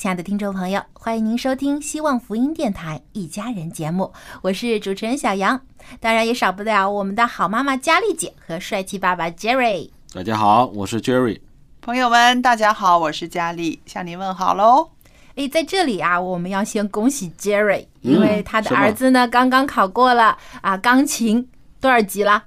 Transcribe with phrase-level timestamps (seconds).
[0.00, 5.60] 亲爱的听众朋友，欢迎您收听希望福音电台《一家人》节目，我是主持人小杨。
[6.00, 9.90] 当然也少不了我们的好妈妈佳丽姐和帅气爸爸 Jerry。
[10.14, 11.38] 大家好，我是 Jerry。
[11.82, 14.88] 朋友们，大家好，我是佳丽，向您问好喽。
[15.34, 21.46] 诶，在这里啊，我们要先恭喜 Jerry，嗯因为他的儿子呢刚刚考过了啊钢琴
[21.78, 22.44] 多少级了？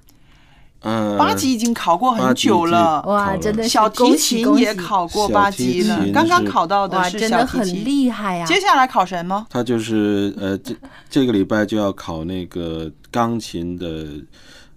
[0.83, 7.85] 呃，八级已经考过很久了，哇，真的是小提琴也考过八级了，刚刚是考到的哇，是真的很小提琴。
[7.85, 9.47] 厉害呀、接下来考什么？
[9.49, 10.75] 他就是呃，这
[11.09, 14.07] 这个礼拜就要考那个钢琴的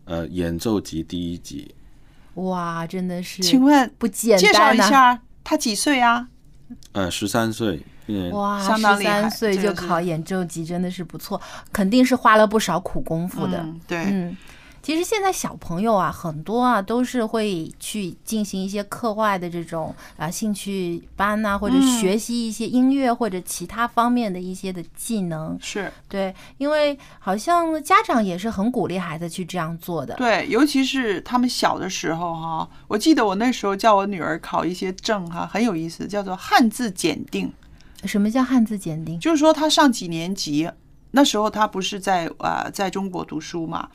[0.05, 1.75] 呃演奏级第一级。
[2.35, 6.29] 哇，真的是，请问不简介绍、一下他几岁啊？
[6.93, 11.41] 呃，十三岁，嗯，哇，十三岁就考演奏级，真的是不错，
[11.73, 13.59] 肯定是花了不少苦功夫的。
[13.59, 14.37] 嗯，对，嗯，
[14.87, 25.59] 其实现在小朋友啊，很多啊都是会去进行一些课外的这种啊兴趣班呐、或者嗯学习一些音乐或者其他方面的一些的技能。
[25.61, 30.15] 是对，因为好像家长也是很鼓励孩子去这样做的。
[30.15, 37.53] 对，尤其是他们小的时候哈，我记得我那时候叫我女儿考一些证哈，很有意思，叫做汉字检定。
[38.05, 39.19] 什么叫汉字检定？
[39.19, 40.71] 就是说他上几年级，
[41.11, 43.89] 那时候他不是在呃在中国读书嘛，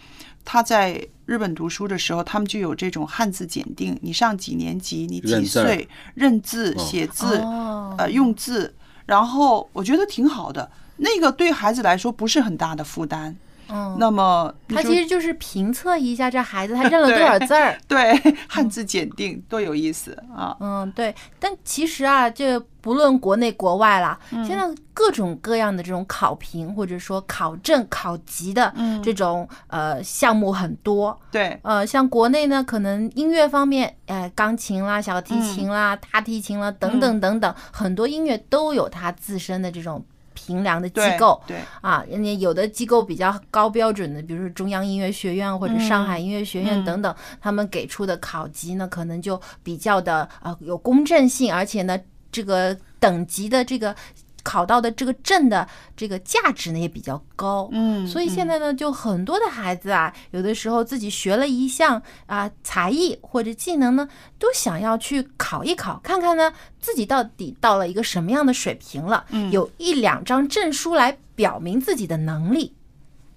[0.44, 6.84] 他在日本读书的时候，他们就有这种汉字检定，你上几年级，你几岁，认字、哦。
[6.84, 7.96] 写字，哦。
[7.98, 8.74] 呃用字，
[9.06, 13.36] 然后我觉得挺好的，那个对孩子来说不是很大的负担。
[13.72, 17.78] 嗯，那么他其实就是评测一下这孩子他 认了多少字儿。
[17.88, 18.14] 对
[18.48, 20.56] 汉字检定多有意思啊！
[20.60, 24.44] 嗯，对，但其实啊，这不论国内国外啦，嗯。
[24.46, 29.02] 现在各种各样的这种考评或者说考证、考级的嗯。
[29.02, 31.18] 这种、呃项目很多。
[31.32, 35.72] 对，呃，像国内呢，可能音乐方面，呃，钢琴啦、小提琴嗯。
[35.72, 40.04] 啦、大提琴啦等等等等，很多音乐都有它自身的这种
[40.34, 41.42] 评量的机构。
[41.48, 52.00] 对，啊，人家有的机构比较高标准的，比如说中央音乐学院或者上海音乐学院嗯等等，他们给出的考级呢，可能就比较的呃有公正性，而且呢，
[52.32, 53.96] 这个等级的这个
[54.44, 57.70] 考到的这个证的这个价值呢也比较高。
[57.72, 64.08] 嗯，所以现嗯在呢，就很多的孩子啊，有的时候自己学了一项啊才艺或者技能呢，
[64.38, 72.74] 都想要去考一考，看看呢自己到底到了一个什么样的水平了，嗯有一两张证书来表明自己的能力。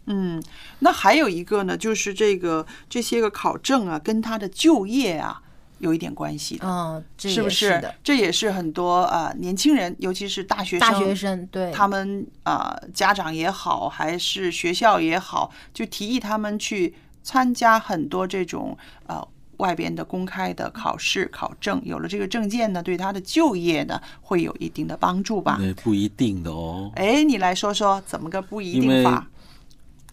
[0.06, 0.42] 嗯，
[0.80, 5.40] 那还有一个呢，就是这个这些个考证啊，跟他的就业啊
[5.84, 7.80] 有一点关系的，嗯，这是不是？
[8.02, 18.76] 这也是很多啊、呃年轻人，尤其是大学生，大学生对他们啊、呃家长也好，还是学校也好，就提议他们去参加很多这种
[19.06, 19.22] 呃。
[19.58, 25.58] 外边的公开的考试考证，有了这个证件呢，对他的就业呢会有一定的帮助吧？
[25.60, 26.90] 那不一定的哦。
[26.96, 29.24] 哎，你来说说怎么个不一定法？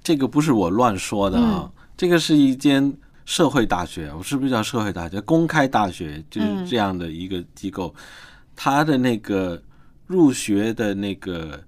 [0.03, 2.93] 这个不是我乱说的啊，嗯这个是一间
[3.25, 5.21] 社会大学，我是不是叫社会大学？
[5.21, 6.65] 公开大学就是嗯。
[6.65, 7.93] 这样的一个机构，
[8.55, 9.61] 它的那个
[10.07, 11.59] 入学的那个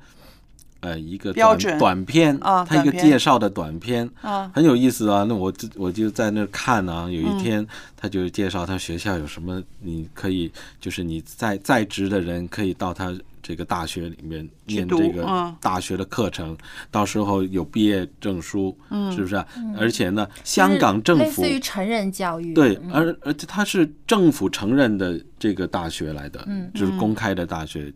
[0.81, 1.77] 呃一个短标准。
[1.79, 4.09] 短片啊他一个介绍的短片。
[4.21, 4.51] 啊。
[4.53, 5.23] 很有意思啊。
[5.27, 7.39] 那我就我就在那看啊，有嗯。
[7.39, 7.65] 一天
[7.95, 15.55] 他就介绍他学校有什么，你可以就是你在在职的人可以到他这个大学里面念这个嗯。
[15.59, 16.57] 大学的课程，
[16.89, 19.11] 到时候有毕业证书，嗯。
[19.11, 19.45] 是不是啊？
[19.77, 22.91] 而且呢，香港政类府似于成人教育，对，嗯。
[22.91, 26.71] 而而且它是政府承认的这个大学来的，嗯。
[26.73, 27.93] 就是公开的大学。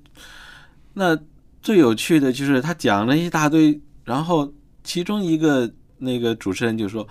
[0.94, 1.18] 那
[1.62, 4.54] 最有趣的就是他讲了一大堆，然后
[4.84, 7.08] 其中一个那个主持人就说，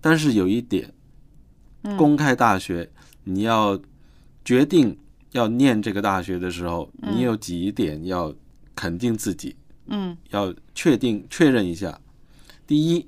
[0.00, 0.92] 但是有一点，
[1.82, 1.96] 嗯。
[1.96, 2.88] 公开大学
[3.24, 3.78] 你要
[4.44, 4.96] 决定
[5.34, 8.32] 要念这个大学的时候，你有几点要
[8.74, 9.54] 肯定自己，
[9.88, 10.16] 嗯。
[10.30, 11.98] 要确定确认一下。
[12.66, 13.06] 第一，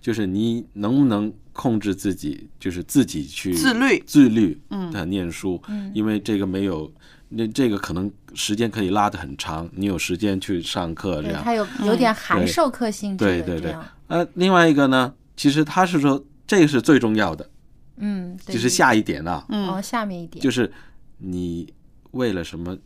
[0.00, 5.90] 就是你能不能控制自己，就是自己去自律自律嗯的念书，嗯。
[5.92, 6.90] 因为这个没有，
[7.28, 11.42] 那这个可能时间可以拉得很长，你有时间去上课这，样。
[11.42, 13.74] 它有有点函授课性质对对对
[14.06, 17.50] 呃，另外一个呢，其实他是说这个是最重要的，
[17.96, 19.66] 嗯，就是下一点啊，嗯。
[19.68, 20.40] 哦，下面一点。
[20.40, 20.72] 就是
[21.20, 21.72] 你
[22.10, 22.76] 为了什么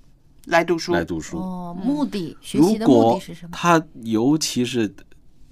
[0.47, 0.93] 来读书？
[0.93, 1.39] 来读书？
[1.39, 3.51] 哦，目的学如习的目果的是什么？
[3.53, 4.95] 他尤其是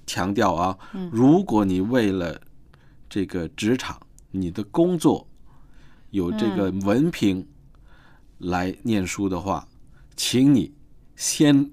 [0.05, 1.09] 强调啊，嗯。
[1.11, 2.39] 如果你为了
[3.09, 3.99] 这个职场、
[4.31, 5.27] 你的工作
[6.11, 7.47] 有这个嗯文凭
[8.37, 9.67] 来念书的话，
[10.15, 10.73] 请你
[11.15, 11.71] 先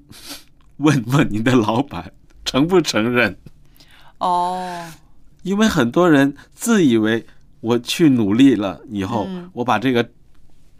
[0.77, 2.13] 问问你的老板
[2.45, 3.37] 承不承认，
[4.19, 4.91] 哦，
[5.43, 7.27] 因为很多人自以为
[7.61, 9.51] 我去努力了以后，嗯。
[9.53, 10.09] 我把这个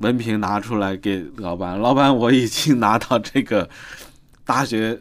[0.01, 3.69] 文凭拿出来给老板，老板我已经拿到这个
[4.45, 5.01] 大学，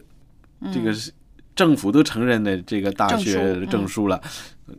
[0.72, 1.12] 这个是
[1.54, 4.20] 政府都承认的这个大学证书了，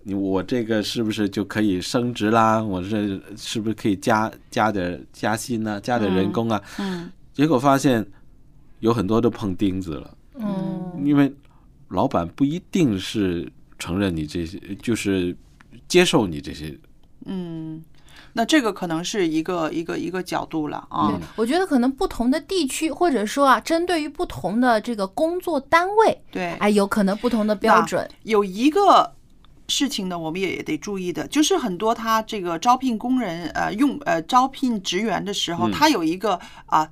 [0.03, 2.61] 你我这个是不是就可以升职啦？
[2.63, 6.61] 我这是不是可以加加点加薪啊，加点人工啊？
[6.79, 8.05] 嗯结果发现
[8.79, 10.17] 有很多都碰钉子了。
[10.35, 11.33] 嗯，因为
[11.87, 15.35] 老板不一定是承认你这些，就是
[15.87, 16.77] 接受你这些。
[17.25, 17.81] 嗯，
[18.33, 28.09] 那这个可能是一个一个一个角度了啊对。，我觉得可能不同的地区，或者说啊，针对于不同的这个工作单位，对，哎，有可能不同的标准。
[28.23, 29.13] 有一个
[29.67, 36.89] 事情呢，我们也得注意的，就是很多他这个招聘工人呃用呃招聘职员的时候，嗯他有一个啊。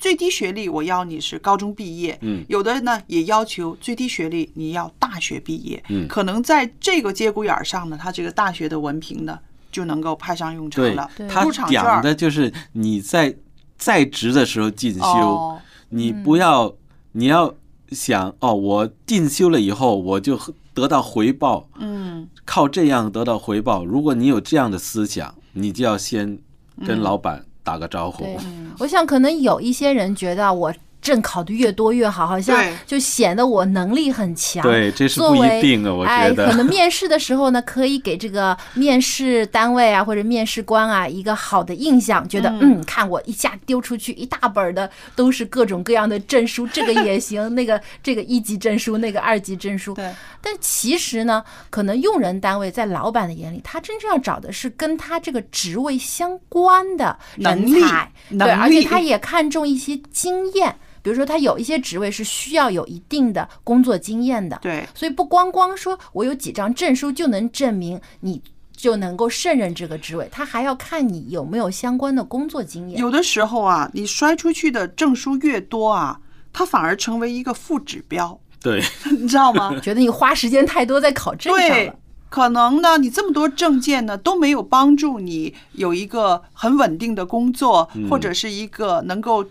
[0.00, 9.36] 最低学历我要你是高中毕业，嗯有的呢也要求最低学历你要大学毕业，嗯可能在这个节骨眼儿上呢，他这个大学的文凭呢
[9.70, 11.10] 就能够派上用场了。
[11.16, 13.34] 对他讲的就是你在
[13.76, 15.60] 在职的时候进修，哦，
[15.90, 16.74] 你不要
[17.12, 17.54] 你要
[17.90, 20.38] 想哦，我进修了以后我就
[20.74, 23.84] 得到回报，嗯靠这样得到回报。
[23.84, 26.38] 如果你有这样的思想，你就要先
[26.86, 28.24] 跟嗯老板打个招呼。
[28.24, 28.36] 对，
[28.78, 30.74] 我想可能有一些人觉得我
[31.08, 34.62] 证考的越多越好，好像就显得我能力很强。
[34.62, 36.50] 对，这是不一定的，我哎，觉得。
[36.50, 49.94] 可能 面试的时候呢，可以给这个面试单位啊或者面试官啊一个好的印象，觉得嗯看我一下丢出去一大本的都是各种各样的证书，这个也行， 那个这个一级证书，那个二级证书。
[49.94, 50.12] 对，
[50.42, 60.76] 但其实呢，可能用人单位在老板的眼里，他真正要找的是跟他这个职位相关的人能力才，能对，而且他也看重一些经验。
[61.08, 68.42] 比如说，他有一些职位是需要有一定的工作经验的，对，所以不光光说我有几张证书就能证明你
[68.76, 73.00] 就能够胜任这个职位，他还要看你有没有相关的工作经验。
[73.00, 76.20] 有的时候啊，你摔出去的证书越多啊，
[76.52, 78.82] 它反而成为一个负指标，对，
[79.18, 79.74] 你知道吗？
[79.80, 81.94] 觉得你花时间太多在考证上对了，，
[82.28, 88.06] 可能呢，你这么多证件呢都没有帮助你有一个很稳定的工作，嗯。
[88.10, 89.44] 或者是一个能够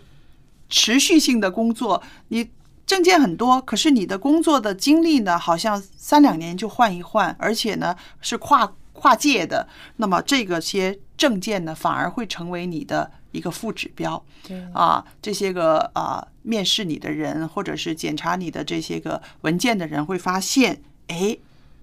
[0.68, 2.02] 持续性的工作。
[2.28, 2.50] 你
[2.86, 9.68] 证件很多，可是你的工作的经历呢，好像三两年就换一换，而且呢是跨跨界的。
[9.96, 14.22] 那么这个些证件呢，反而会成为你的一个副指标。
[14.46, 21.36] 对啊，这些个啊面试你的人，或者是检查你的这些个文件的人，会发现，哎，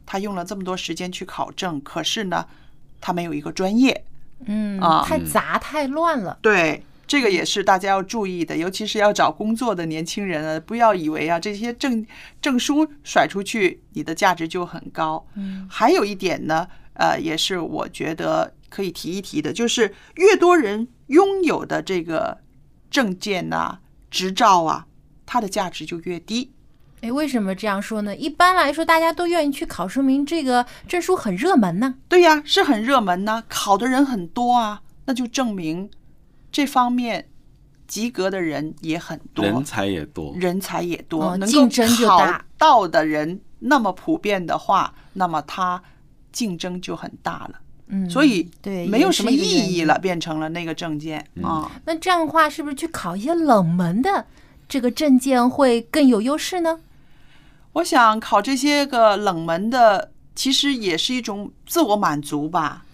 [0.06, 2.48] 他用了这么多时间去考证，可是呢，
[3.00, 4.04] 他没有一个专业。
[4.48, 6.38] 嗯啊太杂太乱了。
[6.42, 12.06] 对，这个也是大家要注意的，尤其是要找工作的年轻人啊，不要以为啊这些证
[12.42, 15.26] 证书甩出去，你的价值就很高。
[15.36, 22.40] 嗯，还有一点呢，呃，也是我觉得可以提一提的，就是越多人拥有的这个
[22.90, 24.88] 证件呐、执照啊，
[25.26, 26.52] 它的价值就越低。
[27.02, 28.16] 哎，为什么这样说呢？
[28.16, 31.96] 一般来说，大家都愿意去考，说明这个证书很热门呢。
[32.08, 35.88] 对呀，是很热门呐、考的人很多啊，那就证明
[36.56, 37.28] 这方面
[37.86, 40.34] 及格的人也很多，人才也多。
[40.38, 45.84] 人才也多，哦能够竞争就考大到的人那么普遍的话，那么他
[46.32, 47.60] 竞争就很大了。
[47.88, 49.30] 嗯，所以对，没有什么。
[49.30, 51.70] 意义了，变成了那个证件啊。
[51.84, 54.26] 那这样的话，是不是去考一些冷门的
[54.70, 56.80] 这个证件会更有优势呢？
[57.74, 62.85] 我想考这些个冷门的，其实也是一种自我满足吧。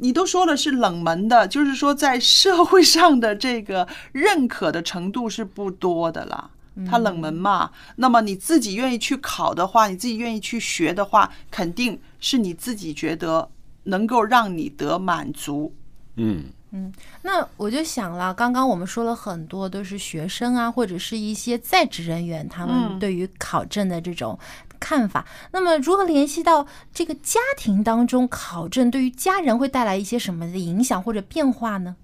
[0.00, 6.50] 你都说了是冷门的，就是说在社会上的这个认可的程度是不多的啦。
[6.88, 13.50] 它冷门嘛，那么你自己愿意去考的话，你自己愿意去学的话，肯定是你自己觉得
[13.84, 15.74] 能够让你得满足。
[16.16, 16.90] 嗯嗯，
[17.22, 24.38] 那我就想了，刚刚我们说了很多都是学生啊，或者是一些在职人员他们嗯对于考证的这种
[24.80, 25.24] 看法。
[25.52, 31.94] 那么如何联系到这个家庭当中，考证对于家人会带来一些什么的影响或者变化呢？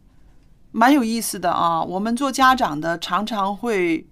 [0.71, 1.83] 蛮有意思的啊。
[1.83, 4.06] 我们做家长的常常会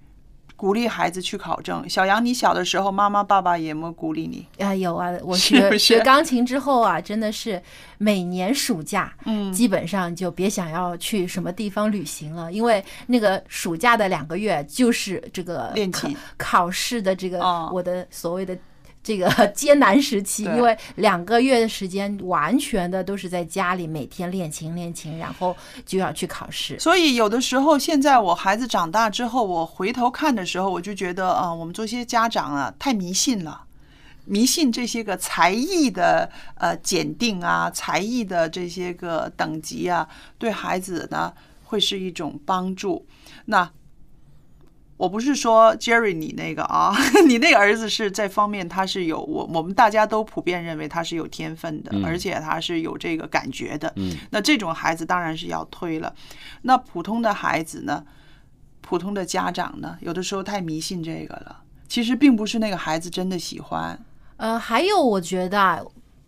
[0.57, 1.89] 鼓励孩子去考证。
[1.89, 4.47] 小杨，你小的时候，妈妈爸爸有没有鼓励你？
[4.65, 7.61] 啊，有啊，我 是学学钢琴之后啊，真的是
[7.99, 18.57] 每年暑假，嗯基本上就别想要去什么地方旅行了，因为那个暑假的两个月就是这个练琴考试的这个哦我的所谓的。
[19.05, 26.79] 这个 艰难时期，因为两个月的时间，完全的都是在家里每天练琴练琴，然后就要去考试。
[26.81, 33.65] 所以有的时候，现在我孩子长大之后，我回头看的时候，我就觉得啊、我们这些家长啊，太迷信了。
[34.27, 40.09] 迷信这些个才艺的呃检定啊，才艺的这些个等级啊，
[40.39, 41.31] 对孩子呢
[41.65, 43.07] 会是一种帮助。
[43.45, 43.71] 那
[44.97, 46.95] 我不是说 Jerry 你那个啊，
[47.27, 53.93] 你那个儿子是这方面他是有我我们大家都普遍认为他是有天分的，嗯而且他是有这个感觉的。
[53.97, 56.15] 嗯，那这种孩子当然是要推了。
[56.63, 58.05] 那普通的孩子呢，
[58.81, 61.63] 普通的家长呢，有的时候太迷信这个了。
[61.89, 63.99] 其实并不是那个孩子真的喜欢，
[64.37, 65.81] 呃，还有我觉得啊，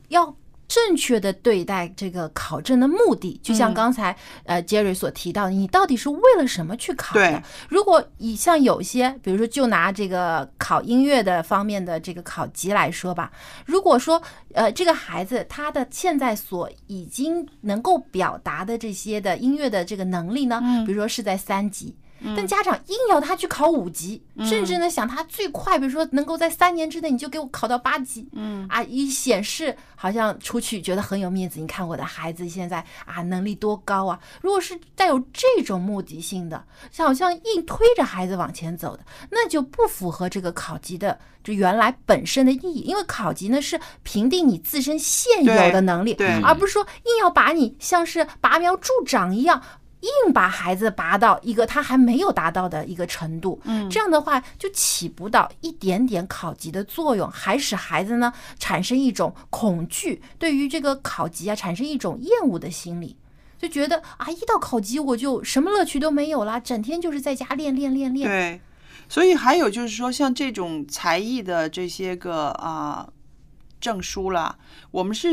[0.08, 0.37] 要
[0.68, 7.42] 正确的对待这个考证的目的，就像嗯刚才、呃 Jerry 所提到的，你到底是为了什么去考对的？
[7.68, 13.30] 如果以像有些，比如说就拿这个考音乐的方面的这个考级来说吧，
[13.64, 14.20] 如果说
[14.54, 21.96] 呃这个孩子他的现在所已经能够表达的这些的音乐的这个能力呢，嗯比如说是在三级。
[22.35, 31.61] 但家长硬要他去考五级，甚至呢想他最快，比如说能够在三年之内你就给我考到八级，嗯啊，以显示好像出去觉得很有面子。
[31.61, 34.18] 你看我的孩子现在啊能力多高啊！
[34.40, 42.80] 如果是带有这种目的性的，像好像硬推着孩子往前走的，那就不符合这个考级的这原来本身的意义。
[42.80, 49.62] 因为考级呢是评定你自身现有的能力，而不是说硬要把你像是拔苗助长一样。
[50.00, 63.16] 硬把孩子拔到一个他还没有达到的一个程度，嗯这样的话就起不到一点点考级的作用，还使孩子呢产生一种恐惧，对于这个考级啊产生一种厌恶的心理，
[63.58, 68.28] 就觉得啊一到考级我就什么乐趣都没有啦，整天就是在家练练练练。
[68.28, 68.60] 对。
[69.08, 73.08] 所以还有就是说，像这种才艺的这些个啊、
[73.80, 74.58] 证书啦，
[74.90, 75.28] 我们是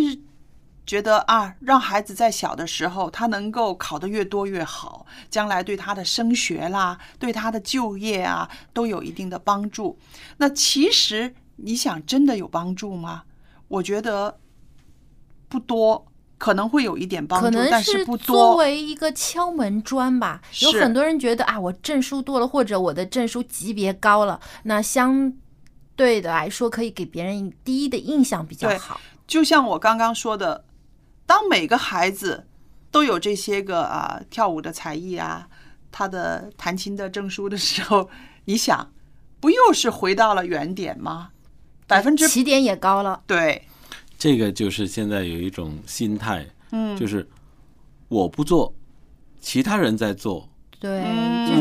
[0.86, 9.98] 觉得啊，让孩子在小的时候，他能够考得越多越好，将来对他的升学啦，对他的就业啊，都有一定的帮助。
[10.38, 13.24] 那其实你想真的有帮助吗？
[13.70, 14.40] 我觉得
[15.48, 16.06] 不多，
[16.38, 18.56] 可能会有一点帮助，可能但是不多作。
[18.58, 25.32] 为一个敲门砖吧，有很多人觉得啊，我证书多了，或者我的证书级别高了，那相
[25.96, 29.00] 对的来说，可以给别人第一的印象比较好。
[29.26, 30.66] 就像我刚刚说的，
[31.34, 32.46] 当每个孩子
[32.92, 35.48] 都有这些个啊跳舞的才艺啊，
[35.92, 38.08] 他的弹琴的证书的时候，
[38.46, 38.92] 你想，
[39.40, 41.32] 不又是回到了原点吗？
[41.88, 43.64] 百分之起点也高了，对，
[44.16, 47.28] 这个就是现在有一种心态，嗯，就是
[48.10, 48.72] 我不做，
[49.42, 50.48] 其他人在做，
[50.80, 51.02] 对，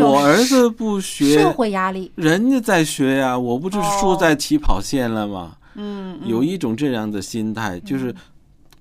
[0.02, 5.57] 我儿子不学社，会压力，人家在学呀、我不就是输哦在起跑线了吗？
[5.76, 6.29] 嗯，嗯。
[6.29, 8.14] 有一种这样的心态，就是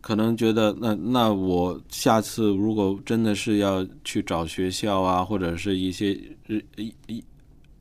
[0.01, 7.23] 可能觉得那那我下次如果真的是要去找学校啊，或者是一些呃一一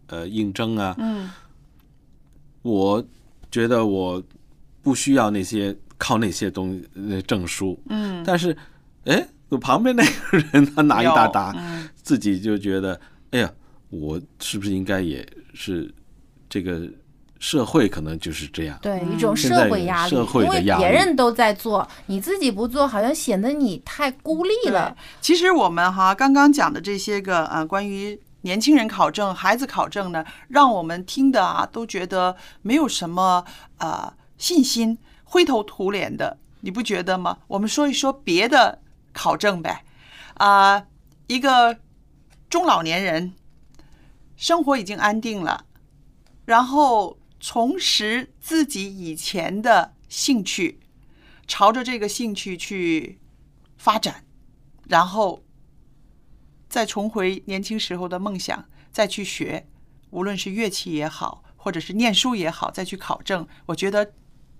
[0.07, 1.31] 呃应征啊，嗯。
[2.63, 3.03] 我
[3.51, 4.23] 觉得我
[4.83, 6.79] 不需要那些靠那些东
[7.27, 8.55] 证书，嗯，但是
[9.05, 11.89] 哎，我旁边那个人他拿一大 有沓，嗯。
[12.03, 13.01] 自己就觉得
[13.31, 13.51] 哎呀，
[13.89, 15.91] 我是不是应该也是
[16.51, 16.87] 这个
[17.41, 18.79] 社会可能就是这样。
[18.81, 24.95] 对嗯一种社会压力，社会因为的压力别人都在做，你自己不做，好像显得你太孤立了。
[25.21, 33.45] 其实我们哈刚刚讲的这些个呃关于年轻人考证、孩子考证呢，让我们听的啊都觉得没有什么
[33.79, 37.39] 呃信心，灰头土脸的，你不觉得吗？
[37.49, 38.81] 我们说一说别的
[39.13, 39.83] 考证呗，
[40.35, 40.83] 啊、
[41.27, 41.79] 一个
[42.51, 43.33] 中老年人，
[44.37, 45.65] 生活已经安定了，
[46.45, 50.79] 然后重拾自己以前的兴趣，
[51.47, 53.19] 朝着这个兴趣去
[53.77, 54.25] 发展，
[54.87, 55.43] 然后
[56.69, 59.67] 再重回年轻时候的梦想，再去学，
[60.11, 64.13] 无论是乐器也好，或者是念书也好，再去考证，我觉得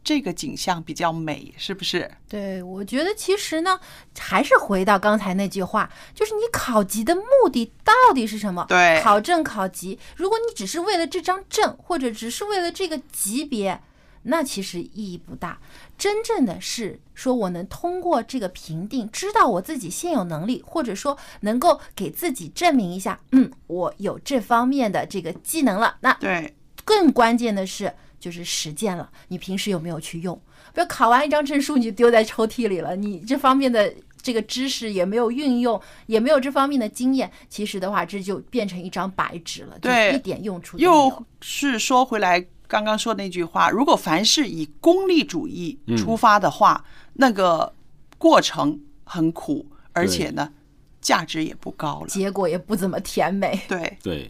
[0.03, 2.11] 这个景象比较美，是不是？
[2.29, 3.79] 对，我觉得其实呢，
[4.19, 8.65] 还是回到刚才那句话，就是你考级的目的到底是什么？
[8.69, 13.81] 对考证考级，如果你只是为了这张证，或者只是为了这个级别，
[14.23, 15.59] 那其实意义不大。
[15.99, 25.97] 真正的是说我能通过这个评定，知道我自己现有能力，或者说能够给自己证明一下，嗯，我有这方面的这个技能了。
[26.01, 29.11] 那对，更关键的是，就是实践了。
[29.27, 30.41] 你平时有没有去用？
[30.73, 46.85] 不要考完一张证书，你就丢在抽屉里了，你这方面的这个知识也没有运用，也没有这方面的经验，其实的话，这就变成一张白纸了，就对一点用处都没有又是说回来刚刚说那句话，如果凡是以功利主义出发的话，
[47.15, 47.75] 那个
[48.17, 50.53] 过程很苦，而且呢，
[51.01, 52.07] 价值也不高了。
[52.07, 53.61] 结果也不怎么甜美。
[53.67, 54.29] 对，对，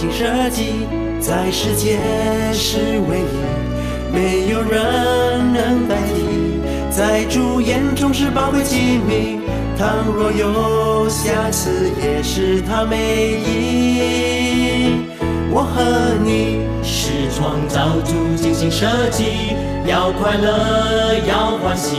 [0.00, 0.86] 心设计，
[1.20, 1.98] 在世界
[2.54, 6.58] 是唯一，没有人能代替。
[6.90, 9.40] 在主眼中是宝贵机密，
[9.76, 15.04] 倘若有瑕疵，也是它美意。
[15.52, 19.54] 我和你是创造主精心设计，
[19.84, 21.96] 要快乐，要欢喜，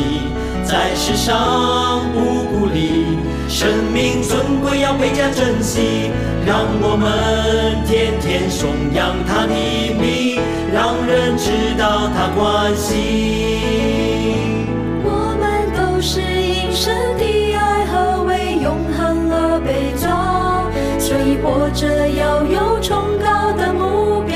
[0.72, 3.18] 在世上不孤立，
[3.50, 6.10] 生命尊贵要倍加珍惜，
[6.46, 9.54] 让我们天天颂扬他的
[10.00, 10.40] 名，
[10.72, 12.88] 让人知道他关心。
[15.04, 15.44] 我们
[15.76, 24.31] 都是因神的爱和为永恒而被造，所以活着要有崇高的目标。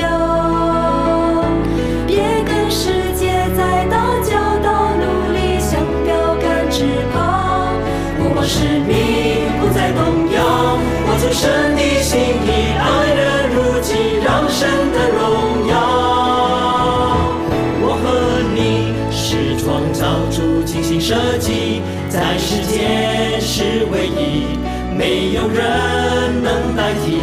[25.36, 27.20] 有人能代替。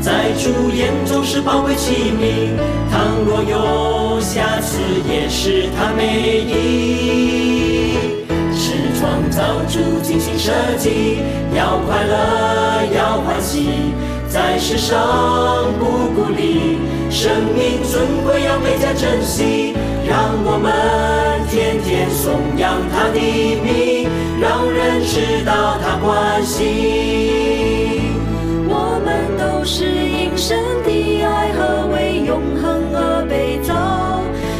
[0.00, 2.54] 在主眼中是宝贵器皿，
[2.92, 7.96] 倘若有瑕疵，也是他美意。
[8.54, 11.18] 是创造主精心设计，
[11.56, 12.14] 要快乐，
[12.94, 13.92] 要欢喜，
[14.28, 14.96] 在世上
[15.78, 16.78] 不孤立，
[17.10, 19.74] 生命尊贵要倍加珍惜，
[20.06, 20.70] 让我们
[21.50, 23.85] 天天颂扬他的名，
[24.40, 26.64] 让人知道他关心。
[28.68, 33.74] 我们都是因神的爱和为永恒而被造，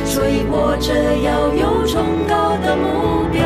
[0.05, 3.43] 所以活着要有崇高的目标。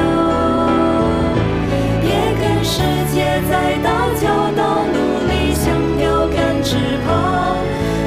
[2.01, 2.81] 别跟世
[3.13, 3.91] 界在打
[4.21, 5.67] 交道，努力想
[5.99, 7.09] 标杆直跑。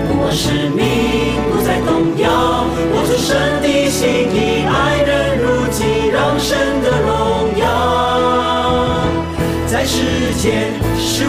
[0.07, 0.83] 不忘使命，
[1.51, 2.29] 不再动摇，
[2.93, 4.29] 我出神的心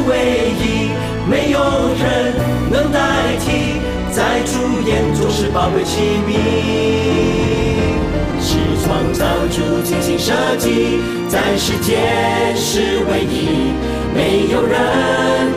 [0.08, 0.90] 唯一，
[1.28, 1.60] 没有
[1.98, 2.34] 人
[2.70, 3.00] 能代
[3.40, 6.30] 替，在主眼中是宝贵器皿。
[8.40, 13.72] 是创造主精心设计，在世间是唯一，
[14.14, 14.78] 没有人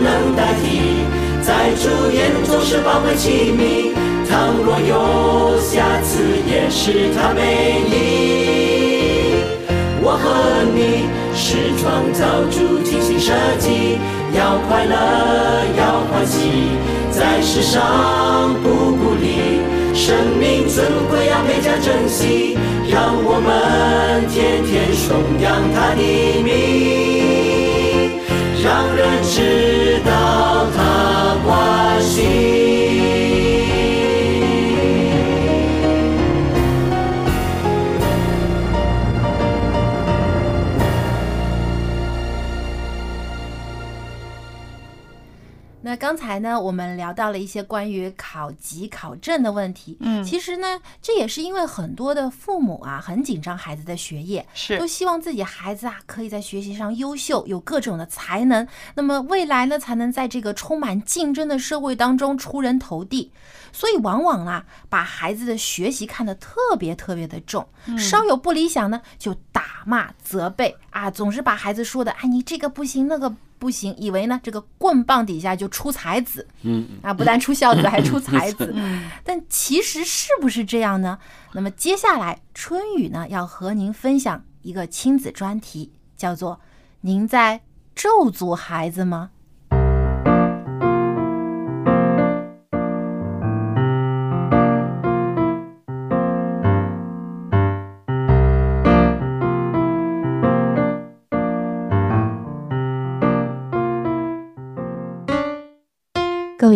[0.02, 1.04] 能代替。
[1.42, 3.94] 在主眼中是宝贵器皿，
[4.30, 8.67] 倘若有瑕疵，也是他美丽。
[10.18, 13.98] 和你是创造主精心设计，
[14.34, 14.96] 要快乐，
[15.78, 16.50] 要欢喜，
[17.12, 19.62] 在世上不孤立，
[19.94, 22.58] 生命尊贵要倍加珍惜，
[22.90, 26.02] 让我们天天颂扬他的
[26.44, 28.20] 名，
[28.64, 30.78] 让人知道他
[31.46, 32.57] 关心。
[46.16, 49.98] 才呢，我们聊到了一些关于考级考证的问题。
[50.00, 63.32] 嗯其实呢，这也是因为很多的父母啊，很紧张孩子的学业，是都希望自己孩子啊可以在学习上优秀，有各种的才能，那么未来呢才能在这个充满竞争的社会当中出人头地。
[63.78, 78.74] 所以往往啊，把孩子的学习看得特别特别的重，稍有不理想呢，就打骂责备啊，总是把孩子说的，哎，你这个不行，那个不行，以为呢这个棍棒底下就出才子，嗯啊，不但出孝子，还出才子。
[78.74, 81.20] 嗯但其实是不是这样呢？
[81.54, 86.60] 那么接下来春雨呢要和您分享一个亲子专题，叫做
[87.02, 87.62] “您在
[87.94, 89.30] 咒诅孩子吗？”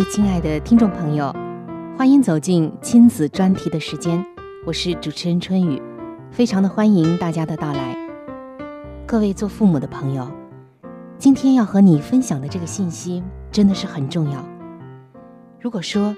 [0.09, 1.33] 亲爱的听众朋友，
[1.97, 4.25] 欢迎走进亲子专题的时间，
[4.65, 5.81] 我是主持人春雨，
[6.31, 7.95] 非常的欢迎大家的到来。
[9.05, 10.27] 各位做父母的朋友，
[11.17, 14.43] 今天要和你分享的这个信息真的是很重要。
[15.59, 16.15] 如果说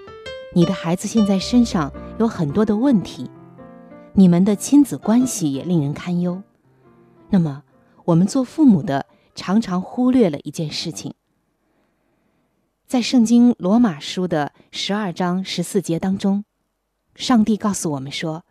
[0.56, 3.30] 你的孩子现在身上有很多的问题，
[4.14, 6.42] 你们的亲子关系也令人堪忧，
[7.30, 7.64] 那么
[8.06, 11.14] 我们做父母的常常忽略了一件事情。
[12.86, 16.46] 在圣经罗马书的十二章十四节当中，
[17.16, 18.46] 上帝告诉我们说：“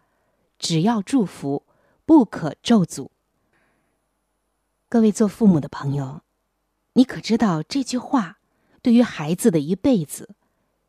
[0.59, 1.65] 只要祝福，
[2.05, 3.11] 不可咒诅。”
[4.89, 6.23] 各位做父母的朋友，
[6.95, 8.39] 你可知道这句话
[8.83, 10.35] 对于孩子的一辈子，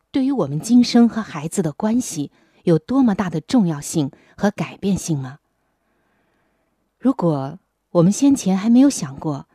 [0.09, 2.31] 对于我们今生和孩子的关系
[2.63, 5.37] 有多么大的重要性和改变性吗？
[6.97, 7.59] 如果
[7.91, 9.47] 我们先前还没有想过，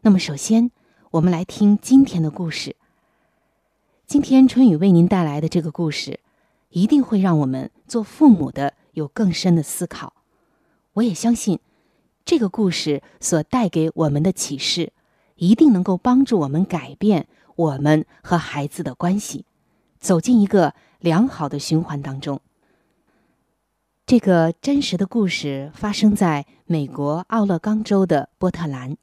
[0.00, 0.70] 那么首先
[1.10, 2.76] 我们来听今天的故事。
[4.06, 6.20] 今天春雨为您带来的这个故事，
[6.68, 10.12] 一定会让我们做父母的有更深的思考。
[10.92, 11.58] 我也相信，
[12.24, 14.92] 这个故事所带给我们的启示，
[15.36, 19.46] 一定能够帮助我们改变我们和孩子的关系，
[19.98, 22.40] 走进一个良好的循环当中。
[24.06, 28.98] 这个真实的故事发生在美国奥勒冈州的波特兰。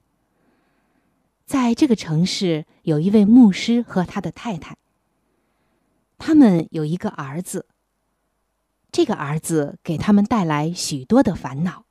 [1.45, 4.77] 在这个城市，有一位牧师和他的太太。
[6.23, 7.65] 他们有一个儿子。
[8.91, 11.85] 这个儿子给他们带来许多的烦恼。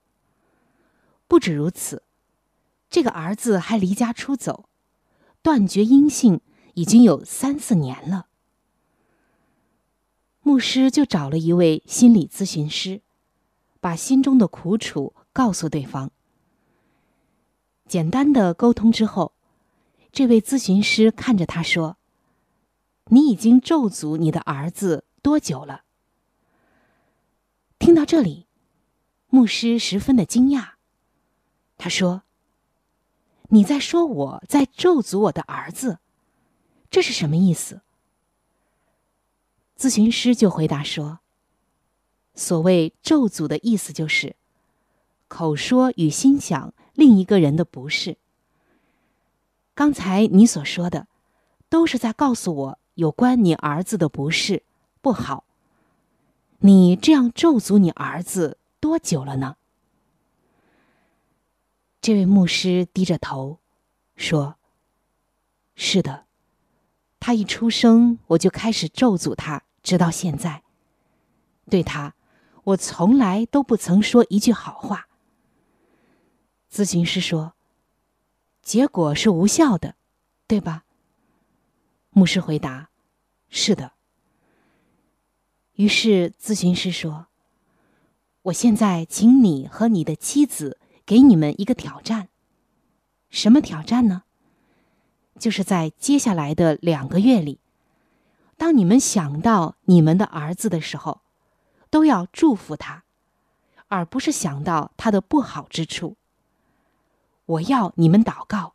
[1.26, 2.04] 不止如此，
[2.88, 4.68] 这个儿子还离家出走，
[5.42, 6.40] 断绝音信
[6.74, 8.28] 已经有三四年了。
[10.42, 13.02] 牧师就找了一位心理咨询师，
[13.80, 16.12] 把心中的苦楚告诉对方。
[17.88, 19.32] 简单的沟通之后，
[20.12, 21.96] 这位咨询师看着他说。
[23.12, 25.82] 你已经咒诅你的儿子多久了？
[27.80, 28.46] 听到这里，
[29.28, 30.74] 牧师十分的惊讶。
[31.76, 32.22] 他说
[33.50, 35.98] ：“你在说我在咒诅我的儿子，
[36.88, 37.80] 这是什么意思？”
[39.76, 41.18] 咨询师就回答说
[42.36, 44.36] ：“所谓咒诅的意思就是，
[45.26, 48.18] 口说与心想另一个人的不是。
[49.74, 51.08] 刚才你所说的，
[51.68, 54.62] 都是在告诉我。”有关你儿子的不是
[55.00, 55.44] 不好，
[56.58, 59.56] 你这样咒诅你儿子多久了呢？
[62.02, 63.58] 这位牧师低着头
[64.16, 64.56] 说
[65.74, 66.26] ：“是的，
[67.18, 70.62] 他一出生我就开始咒诅他，直到现在。
[71.70, 72.14] 对他，
[72.64, 75.08] 我从来都不曾说一句好话。”
[76.70, 77.54] 咨询师说
[78.60, 79.94] ：“结果是无效的，
[80.46, 80.84] 对吧？”
[82.12, 82.89] 牧师回答
[83.50, 83.92] ：“是的。”
[85.76, 87.26] 于是咨询师说
[88.44, 92.28] ：“我现在请你和你的妻子给你们一个挑战。
[93.30, 94.24] 什么挑战呢？
[95.38, 97.60] 就是在接下来的两个月里，
[98.58, 101.22] 当你们想到你们的儿子的时候，
[101.88, 103.04] 都要祝福他，
[103.88, 106.16] 而不是想到他的不好之处。
[107.46, 108.74] 我要你们祷告，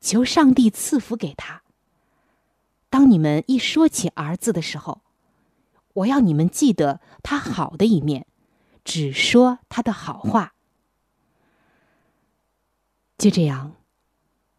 [0.00, 1.62] 求上帝赐福给他。”
[2.88, 5.02] 当你们一说起儿子的时候，
[5.94, 8.26] 我要你们记得他好的一面，
[8.84, 10.54] 只说他的好话。
[13.18, 13.74] 就这样，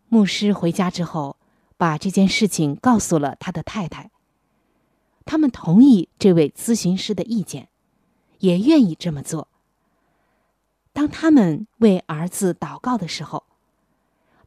[0.09, 1.37] 牧师回家之后，
[1.77, 4.11] 把这件事情告诉了他的太太。
[5.25, 7.69] 他们同意这位咨询师的意见，
[8.39, 9.47] 也愿意这么做。
[10.91, 13.45] 当他们为儿子祷告的时候，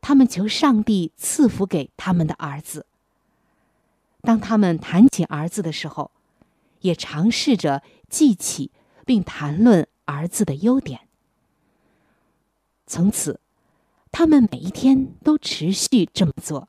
[0.01, 2.87] 他们求上帝赐福给他们的儿子。
[4.23, 6.11] 当他们谈起儿子的时候，
[6.81, 8.71] 也尝试着记起
[9.05, 11.09] 并谈论儿子的优点。
[12.87, 13.41] 从此，
[14.11, 16.69] 他们每一天都持续这么做。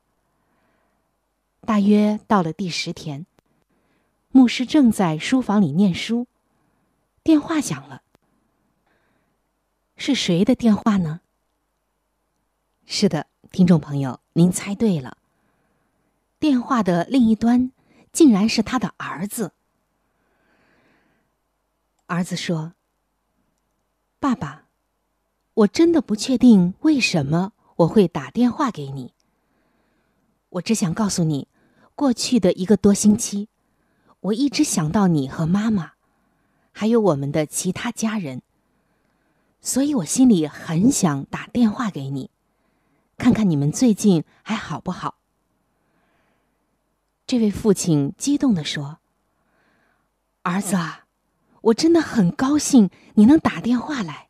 [1.62, 3.26] 大约到了第十天，
[4.30, 6.26] 牧师正在书房里念书，
[7.22, 8.02] 电话响了。
[9.96, 11.20] 是谁的电话呢？
[12.86, 15.16] 是的，听众朋友，您猜对了。
[16.42, 17.70] 电话的另一端
[18.10, 19.52] 竟然是他的儿子。
[22.06, 22.72] 儿子说
[24.18, 24.64] ：“爸爸，
[25.54, 29.14] 我真的不确定为什么我会打电话给你。
[30.48, 31.46] 我只想告诉你，
[31.94, 33.46] 过去的一个多星期，
[34.18, 35.92] 我一直想到你和妈妈，
[36.72, 38.42] 还有我们的其他家人。
[39.60, 42.30] 所以我心里很想打电话给你，
[43.16, 45.14] 看看你们最近还好不好。”
[47.32, 48.98] 这位父亲激动地说
[50.44, 51.06] ：“儿子啊，
[51.62, 54.28] 我真的很高兴你能打电话来。”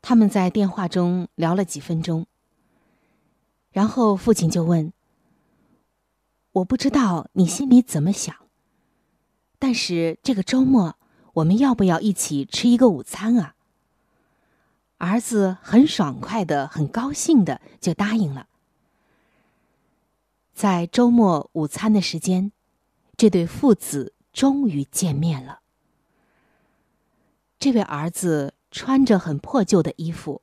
[0.00, 2.28] 他们在电话中聊了几分钟，
[3.72, 4.92] 然后父亲就问
[6.52, 8.32] ：“我不知道你心里怎么想，
[9.58, 10.96] 但是这个周末
[11.32, 13.56] 我们要不要一起吃一个午餐啊？”
[14.98, 18.46] 儿子很爽快的、很高兴的就答应了。
[20.52, 22.52] 在周末午餐的时间，
[23.16, 25.60] 这对父子终于见面了。
[27.58, 30.42] 这位儿子穿着很破旧的衣服，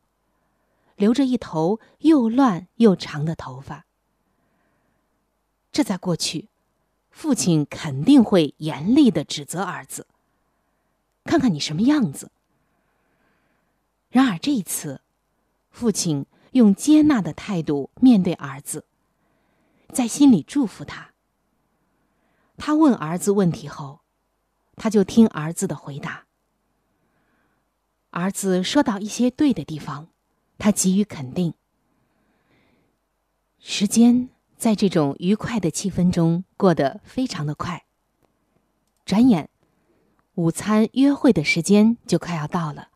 [0.96, 3.86] 留着一头又乱又长的头发。
[5.72, 6.50] 这在过去，
[7.12, 10.08] 父亲肯定会严厉的指责儿子
[11.24, 12.32] ：“看看你什么样子。”
[14.10, 15.02] 然而这一次，
[15.70, 18.86] 父亲用接纳的态度面对儿子。
[19.92, 21.14] 在心里祝福他。
[22.58, 24.02] 他问儿子问题后，
[24.76, 26.26] 他就听儿子的回答。
[28.12, 30.10] 儿子说到一些对的地方，
[30.58, 31.54] 他给予肯定。
[33.60, 37.86] 时间在这种愉快的气氛中过得非常的快。
[39.06, 39.50] 转眼，
[40.36, 42.90] 午餐约会的时间就快要到了。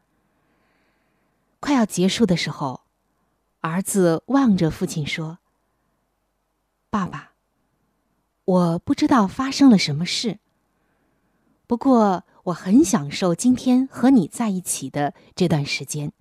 [1.59, 2.81] 快要结束的时候，
[3.61, 5.39] 儿子望着父亲说。
[6.93, 7.31] 爸爸，
[8.45, 10.37] 我不知道发生了什么事。
[11.65, 16.13] 不过我很享受今天和你在一起的这段时间。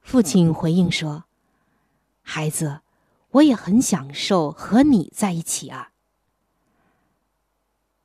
[0.00, 1.24] 父亲回应说
[2.22, 2.82] ：“孩子，
[3.30, 5.90] 我也很享受和你在一起啊。”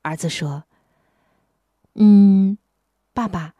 [0.02, 0.64] 儿子说
[1.94, 2.58] ：“嗯，
[3.14, 3.54] 爸爸，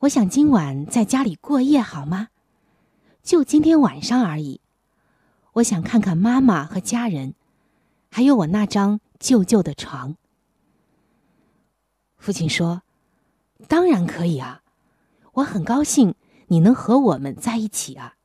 [0.00, 2.28] 我想今晚在家里过夜好吗？
[3.22, 4.60] 就今天晚上而已。”
[5.56, 7.34] 我想看看妈妈和家人，
[8.10, 10.16] 还有我那张旧旧的床。
[12.18, 12.82] 父亲说
[13.66, 14.62] ：“当然可以啊，
[15.32, 16.14] 我很高兴
[16.48, 18.16] 你能和我们在一起啊。”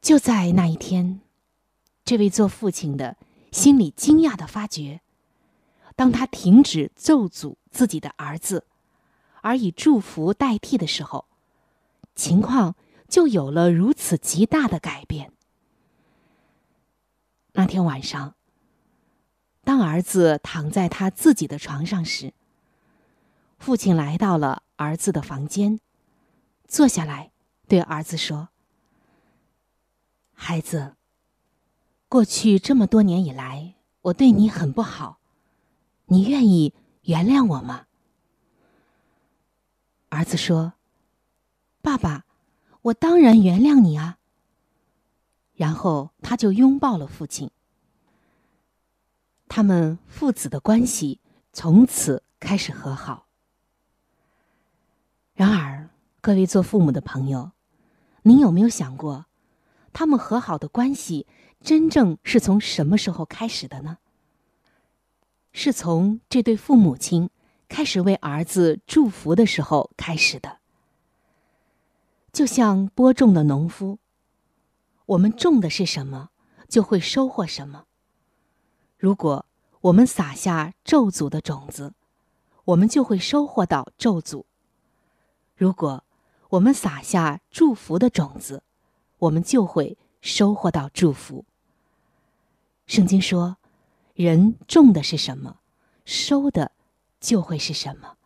[0.00, 1.22] 就在那一天，
[2.04, 3.16] 这位做父亲的
[3.50, 5.00] 心里惊讶的发觉，
[5.96, 8.64] 当他停止咒诅自己的儿子，
[9.40, 11.24] 而以祝福代替的时候，
[12.14, 12.76] 情况。
[13.08, 15.32] 就有了如此极大的改变。
[17.52, 18.34] 那天晚上，
[19.64, 22.34] 当儿子躺在他自己的床上时，
[23.58, 25.80] 父亲来到了儿子的房间，
[26.68, 27.32] 坐下来
[27.66, 28.50] 对儿子说
[30.34, 30.94] ：“孩子，
[32.08, 35.18] 过去这么多年以来，我对你很不好，
[36.06, 37.86] 你愿意原谅我吗？”
[40.10, 40.74] 儿子说
[41.82, 42.26] ：“爸爸。”
[42.88, 44.18] 我当然原谅你啊。
[45.54, 47.50] 然后他就拥抱了父亲，
[49.48, 51.20] 他们父子的关系
[51.52, 53.26] 从此开始和好。
[55.34, 57.50] 然而，各位做父母的朋友，
[58.22, 59.26] 您有没有想过，
[59.92, 61.26] 他们和好的关系
[61.60, 63.98] 真正是从什么时候开始的呢？
[65.52, 67.30] 是从这对父母亲
[67.68, 70.58] 开始为儿子祝福的时候开始的。
[72.38, 73.98] 就像播种的农夫，
[75.06, 76.30] 我们种的是什么，
[76.68, 77.86] 就会收获什么。
[78.96, 79.44] 如果
[79.80, 81.94] 我们撒下咒诅的种子，
[82.64, 84.44] 我们就会收获到咒诅；
[85.56, 86.04] 如果
[86.50, 88.62] 我们撒下祝福的种子，
[89.18, 91.44] 我们就会收获到祝福。
[92.86, 93.56] 圣经说
[94.14, 95.58] ：“人种的是什么，
[96.04, 96.70] 收的
[97.18, 98.16] 就会是什么。”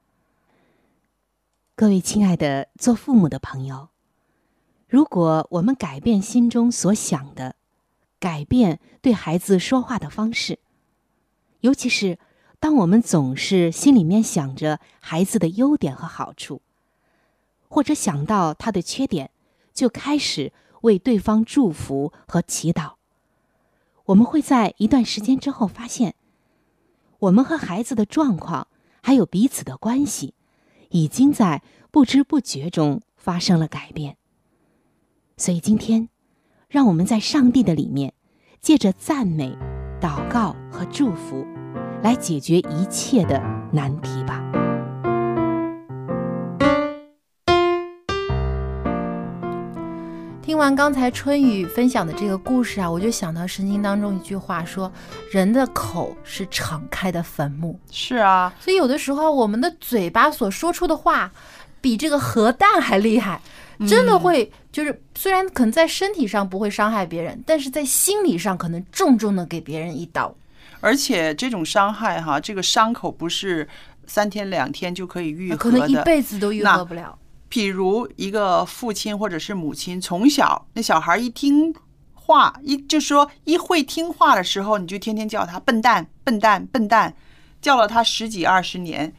[1.74, 3.88] 各位亲爱的做父母的朋友。
[4.92, 7.56] 如果我们改变心中所想的、
[8.20, 10.58] 改变对孩子说话的方式，
[11.60, 12.18] 尤其是
[12.60, 16.60] 当我们总是心里面想着孩子的优点和好处，
[17.68, 19.30] 或者想到他的缺点，
[19.72, 20.52] 就开始
[20.82, 22.96] 为对方祝福和祈祷。
[24.04, 26.14] 我们会在一段时间之后发现，
[27.18, 28.68] 我们和孩子的状况，
[29.00, 30.34] 还有彼此的关系，
[30.90, 34.18] 已经在不知不觉中发生了改变。
[35.42, 36.08] 所以今天，
[36.68, 38.12] 让我们在上帝的里面，
[38.60, 39.58] 借着赞美、
[40.00, 41.44] 祷告和祝福，
[42.00, 44.40] 来解决一切的难题吧。
[50.40, 54.92] 听完刚才春雨分享的这个故事啊，我就想到圣经当中一句话说
[55.32, 61.32] ：“人的口是敞开的坟墓。”是啊，所以有的时候我们的嘴巴所说出的话，
[61.80, 63.40] 比这个核弹还厉害，
[63.88, 70.34] 真的会就是虽然可能在身体上不会伤害别人，但是在心理上可能重重的给别人一刀。
[70.80, 73.68] 而且这种伤害哈，这个伤口不是
[74.06, 77.16] 三天两天就可以愈合的，可能一辈子都愈合不了。
[77.48, 81.72] 比如一个父亲或者是母亲，从小那小孩一听
[82.14, 87.14] 话，一就说一会听话的时候，你就天天叫他笨蛋、笨蛋、笨蛋，
[87.60, 89.12] 叫了他十几二十年，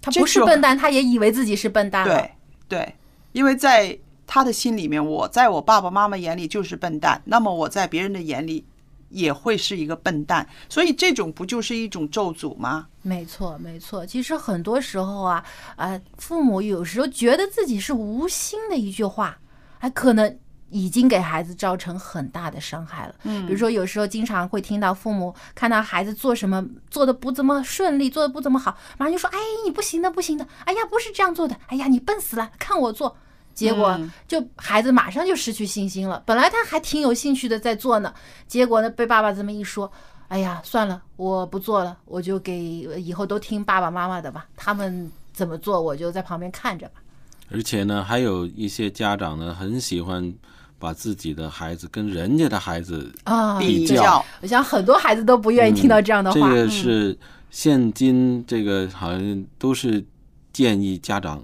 [0.00, 2.04] 他不是笨蛋，他也以为自己是笨蛋。
[2.04, 2.30] 对
[2.68, 2.94] 对，
[3.32, 3.98] 因为在
[4.32, 8.64] 他的心里面，我在我爸爸妈妈眼里就是笨蛋，那么我在别人的眼里
[9.08, 12.86] 也会是一个笨蛋，所以这种不就是一种咒诅吗？
[13.02, 14.06] 没错，没错。
[14.06, 19.36] 其实很多时候啊，啊，父母有时候觉得自己是无心的一句话，
[19.80, 20.38] 还可能
[20.68, 23.14] 已经给孩子造成很大的伤害了。
[23.24, 30.46] 嗯，比如说有时候经常会听到父母看到孩子做什么做的不怎么顺利，做的不怎么好，马上就说：“哎，你不行的，不行的！
[30.66, 31.56] 哎呀，不是这样做的！
[31.66, 32.52] 哎呀，你笨死了！
[32.60, 33.16] 看我做。”
[33.60, 36.22] 结果就孩子马上就失去信心了。
[36.24, 38.12] 本来他还挺有兴趣的在做呢，
[38.46, 39.90] 结果呢被爸爸这么一说。
[40.28, 47.02] 哎呀，算了，我不做了，我就给以后都听爸爸妈妈的吧，他们怎么做，我就在旁边看着吧。
[47.50, 50.32] 而且呢，还有一些家长呢，很喜欢
[50.78, 54.24] 把自己的孩子跟人家的孩子啊比较。
[54.40, 56.38] 我想很多孩子都不愿意听到这样的话。
[56.38, 57.18] 这个是
[57.50, 60.04] 现今这个好像都是
[60.52, 61.42] 建议家长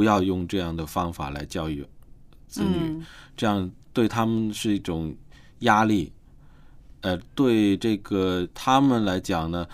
[0.00, 1.86] 不要用这样的方法来教育
[2.48, 3.04] 子女，
[3.36, 5.14] 这样对他们是一种
[5.58, 6.10] 压力。
[7.02, 9.68] 呃，对这个他们来讲呢，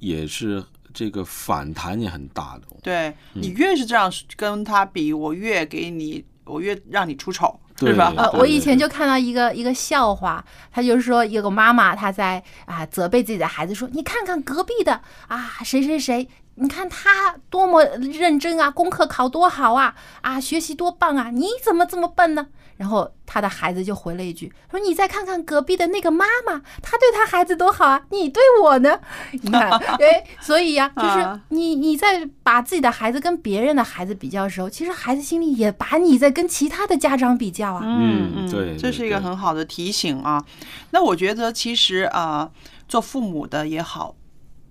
[0.00, 0.60] 也是
[0.92, 2.62] 这个反弹也很大的。
[2.82, 8.12] 对你越是这样跟他比，我越给你，我越让你出丑，是吧？
[8.16, 28.98] 呃，我以前就看到一个一个笑话，他就是说，有个妈妈她在啊责备自己的孩子说：“你看看隔壁的啊，谁谁谁，你看他多么认真啊，功课考多好啊，啊，学习多棒啊，你怎么这么笨呢？”然后他的孩子就回了一句：“说你再看看隔壁的那个妈妈，她对她孩子多好啊，你对我呢？
[29.30, 37.82] 你看，哎，所以呀，就是你你在把自己的孩子跟别人的孩子比较的时候，其实孩子心里也把你在跟其他的家长比较啊。
[37.84, 40.44] 嗯嗯，对，这是一个很好的提醒啊。
[40.90, 42.50] 那我觉得其实啊，
[42.88, 44.16] 做父母的也好，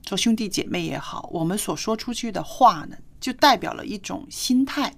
[0.03, 4.93] 做兄弟姐妹也好，我们所说出去的话呢，就代表了一种心态。”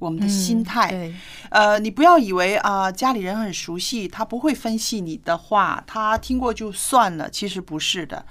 [0.00, 1.12] 我们的心态，
[1.50, 7.28] 呃，你不要以为啊，家里人很熟悉，他不会分析你的话，他听过就算了。
[7.28, 8.24] 其实不是的，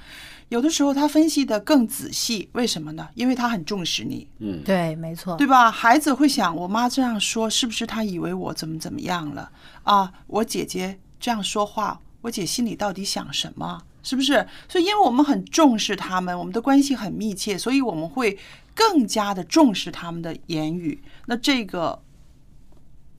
[0.48, 2.50] 有的时候他分析的更仔细。
[2.54, 3.08] 为什么呢？
[3.14, 4.28] 因为他很重视你。
[4.40, 5.70] 嗯，对，没错，对吧？
[5.70, 9.52] 孩子会想，我妈这样说，是不是他以为我怎么怎么样了
[9.84, 10.12] 啊？
[10.26, 13.84] 我姐姐这样说话，我姐心里到底想什么？
[14.10, 14.48] 是不是？
[14.68, 18.38] 所以，因为我们很重视他们，我们的关系很密切，所以我们会。
[18.76, 22.02] 更加的重视他们的言语，那这个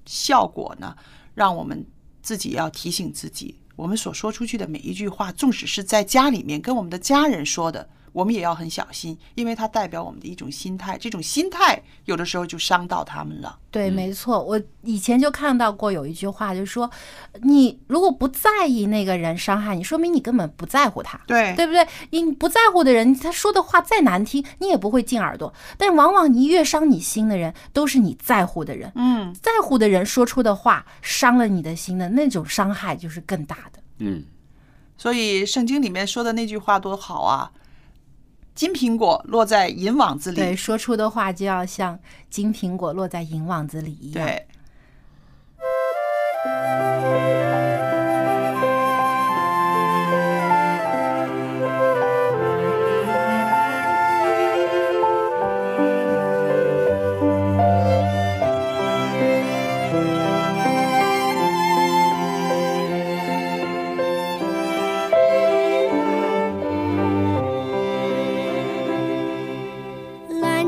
[0.06, 0.96] 效果呢，
[1.34, 1.84] 让我们
[2.22, 7.86] 自己要提醒自己，我们所说出去的每一句话，纵使是在家里面跟我们的家人说的。
[8.12, 10.98] 我们也要很小心，因为它代表我们的一种心态。
[10.98, 13.58] 这种心态有的时候就伤到他们了。
[13.70, 14.42] 对，没错。
[14.42, 16.90] 我以前就看到过有一句话，就是说，
[17.42, 21.20] 你如果不在意那个人伤害你，说明你根本不在乎他。
[21.26, 21.86] 对，对不对？
[22.10, 25.54] 你不在乎的人，他说的话再难听，你也不会进耳朵。
[25.78, 28.90] 但往往你越伤你心的人，都是你在乎的人。
[28.96, 33.80] 嗯，在乎的人说出的话，伤了你的心的那种伤害就是更大的。
[33.98, 34.24] 嗯，
[34.96, 37.52] 所以圣经里面说的那句话多好啊！
[38.60, 41.98] 金苹果落在银网子里，对，说出的话就要像
[42.28, 44.26] 金苹果落在银网子里一样。
[44.26, 44.46] 对。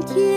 [0.05, 0.32] que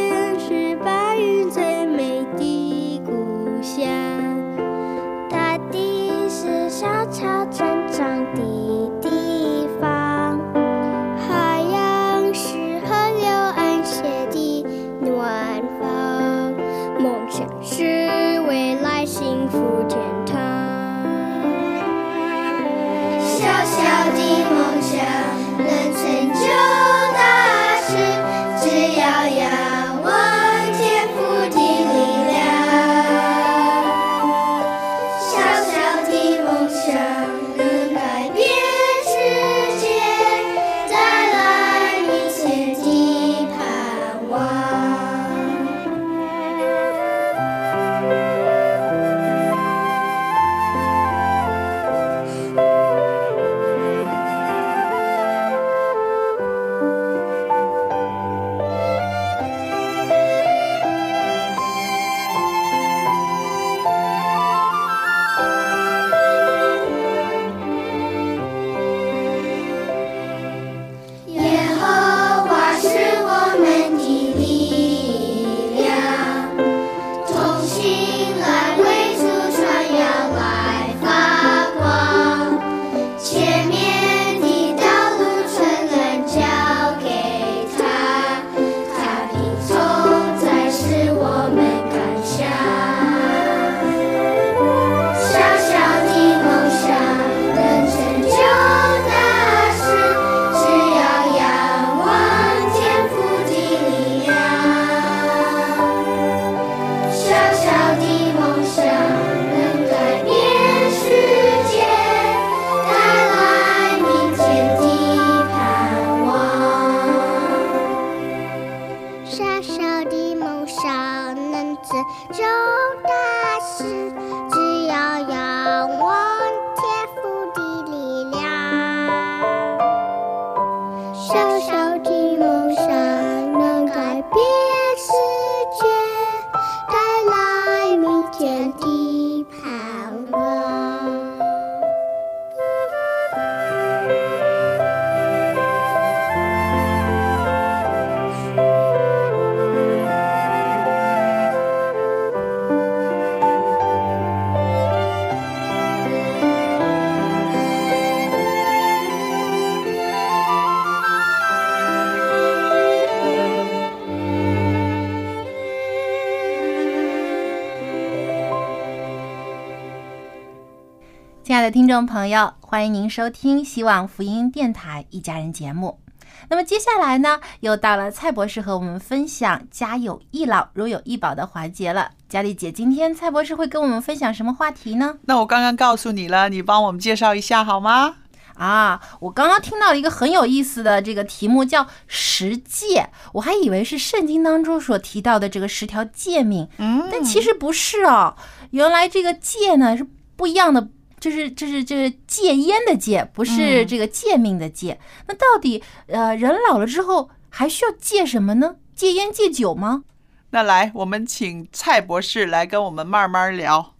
[171.66, 176.00] 的听众朋友，欢迎您收听希望福音电台一家人节目。
[176.48, 182.12] 那么接下来呢，又到了蔡博士和我们分享“家有一老，如有一宝”的环节了。
[182.30, 185.18] 佳丽姐，今天蔡博士会跟我们分享什么话题呢？
[185.24, 188.18] 那我刚刚告诉你了，你帮我们介绍一下好吗？
[188.54, 193.10] 啊，我刚刚听到一个很有意思的这个题目，叫十诫。
[193.34, 198.36] 我还以为是圣经当中所提到的这个十条诫命，嗯，但其实不是哦。
[198.70, 200.06] 原来这个戒呢是
[200.36, 200.90] 不一样的，
[201.26, 205.00] 就是就是这是戒烟的戒，不是这个戒命的戒。
[205.28, 208.76] 那到底呃人老了之后还需要戒什么呢？
[208.94, 210.04] 戒烟戒酒吗？
[210.52, 213.96] 那来，我们请蔡博士来跟我们慢慢聊。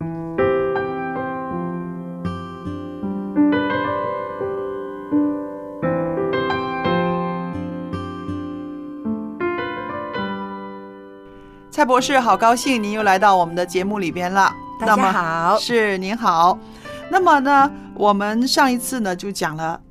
[11.72, 14.54] 蔡博士，好高兴您又来到我们的节目里边了。
[14.80, 16.60] 大家好，是您好。
[17.16, 19.82] 那么呢，我们上一次呢就讲了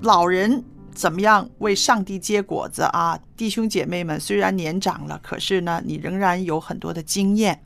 [0.00, 3.16] 老人怎么样为上帝结果子啊。
[3.36, 7.62] 弟兄姐妹们，虽然年长了，可是呢，你仍然有很多的经验。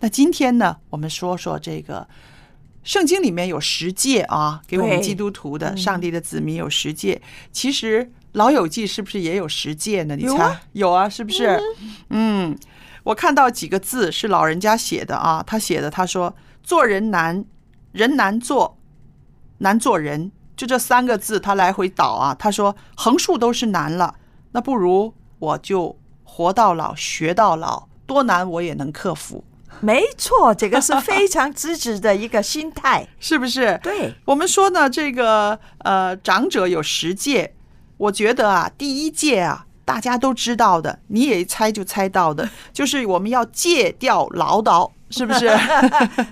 [0.00, 2.04] 那今天呢，我们说说这个
[2.82, 7.22] 圣经里面有十诫啊，给我们基督徒的上帝的子民有十诫。
[7.52, 10.16] 其实老友记是不是也有十诫呢？
[10.16, 11.60] 你猜有啊，是不是？
[12.10, 12.58] 嗯。
[13.04, 16.34] 我看到几个字是老人家写的啊，他写的，他说
[16.64, 17.42] 做人难，
[17.98, 18.78] 人难做，
[19.58, 22.32] 难做人，就这三个字，他来回倒啊。
[22.38, 24.14] 他说横竖都是难了，
[24.52, 29.42] 那不如我就活到老学到老，多难我也能克服。
[29.80, 33.80] 没错，这个是非常支持的一个心态， 是不是？
[33.82, 37.52] 对我们说呢，这个呃长者有十戒，
[37.96, 39.64] 我觉得啊，第一戒啊。
[39.84, 45.46] 大家都知道的，你也一猜就猜到的， 就是我们要戒掉唠叨，是不是？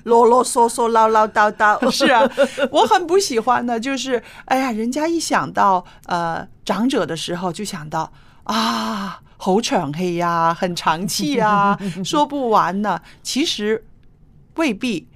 [0.04, 1.78] 啰啰嗦嗦、唠唠叨叨。
[1.90, 2.28] 是啊，
[2.70, 8.12] 我很不喜欢的，就是哎呀，人家一想到呃长者的时候，就想到
[8.44, 13.00] 啊，好长气呀，很长气啊， 说不完呢。
[13.22, 13.84] 其实
[14.56, 15.08] 未必，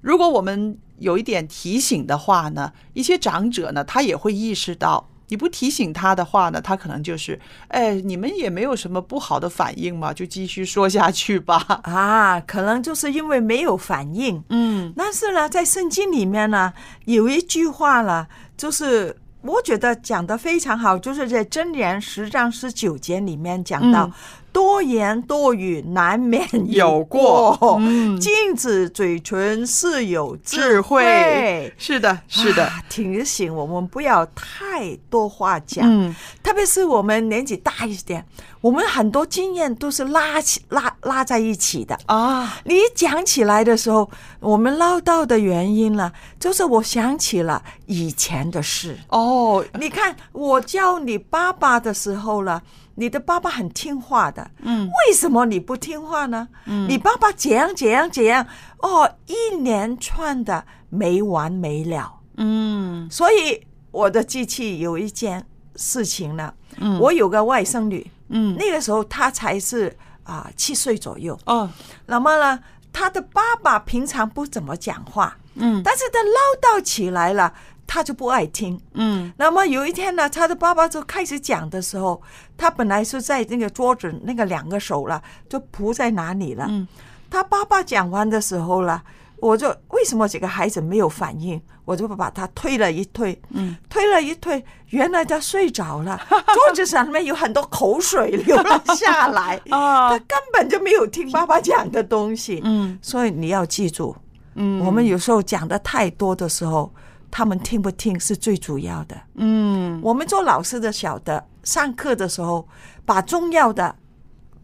[0.00, 5.08] 如果我们有一点提醒的话呢，一些长者呢，他也会意识到。
[5.28, 11.64] 你不提醒他的话呢，他可能就是，哎，你们也没有什么不好的反应嘛，就继续说下去吧。
[11.84, 14.42] 啊，可能就是因为没有反应。
[14.48, 16.72] 嗯，但是呢，在圣经里面呢，
[17.04, 18.26] 有一句话呢，
[18.56, 24.10] 就是我觉得讲的非常好，就是在箴言十章十九节里面讲到。
[24.58, 27.80] 多言多语难免有过，
[28.20, 31.72] 禁止嘴唇是有智慧。
[31.78, 35.88] 是的，是的，提醒我们不要太多话讲。
[35.88, 38.26] 嗯，特别是我们年纪大一点，
[38.60, 42.58] 我们很多经验都是拉起拉拉在一起的啊。
[42.64, 48.98] 你讲起来的时候，我们唠叨的原因呢，就是我想起了以前的事。
[49.10, 52.60] 哦，你看我叫你爸爸的时候了。
[52.98, 56.48] 你的爸爸很听话的，嗯，为什么你不听话呢？
[56.66, 58.44] 嗯，你爸爸怎样怎样怎样，
[58.78, 65.46] 哦，一连串的没完没了，嗯，所以我的机器有一件
[65.76, 71.70] 事情呢，嗯，我有个外甥女，嗯，那个时候她才是啊七岁左右，哦，
[72.06, 72.58] 那么呢，
[72.92, 77.54] 她的爸爸平常不怎么讲话，嗯，但是他唠叨起来了。
[77.88, 82.20] 他就不爱听，嗯，那么有一天呢，他的爸爸就开始讲的时候，
[82.54, 86.66] 他本来是在那个桌子那个两个手了，就扑在哪里了。
[86.68, 86.86] 嗯，
[87.30, 89.02] 他爸爸讲完的时候了，
[89.40, 91.60] 我就为什么这个孩子没有反应？
[91.86, 104.14] 我就把他推了一推，嗯，推了一推，原来他睡着了， 桌子上面有很多口水流了下来，啊， 他根本就没有听 爸爸讲的东西，嗯，所以你要记住，
[104.56, 106.92] 嗯，我们有时候讲的太多的时候。
[107.30, 109.16] 他们听不听是最主要的。
[109.34, 112.66] 嗯，我们做老师的晓得，上课的时候
[113.04, 113.94] 把重要的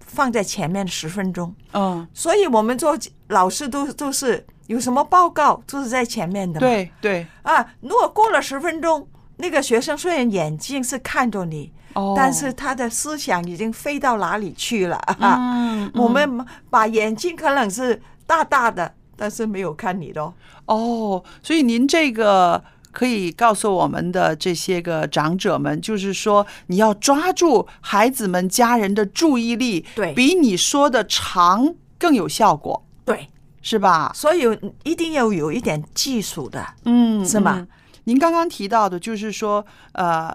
[0.00, 1.54] 放在前面十分钟。
[1.72, 2.98] 嗯，所以我们做
[3.28, 6.58] 老师都都是有什么报告都是在前面的。
[6.58, 9.06] 对对啊，如果过了十分钟，
[9.36, 15.00] 那个学生虽然眼睛是看着你，哦，但是他的思想已经飞到哪里去了。
[15.20, 18.94] 嗯， 我们把眼睛可能是大大的。
[19.16, 20.32] 但是没有看你的
[20.66, 33.28] 哦，所以您这个可以告诉我们的这些个长者们，就是说你要抓住孩子们、家人的注意力，对，比你说的长更有效果，对，
[33.62, 34.12] 是吧？
[34.14, 34.42] 所以
[34.84, 37.66] 一定要有一点技术的，嗯，是吗？
[38.04, 40.34] 您刚刚提到的，就是说，呃，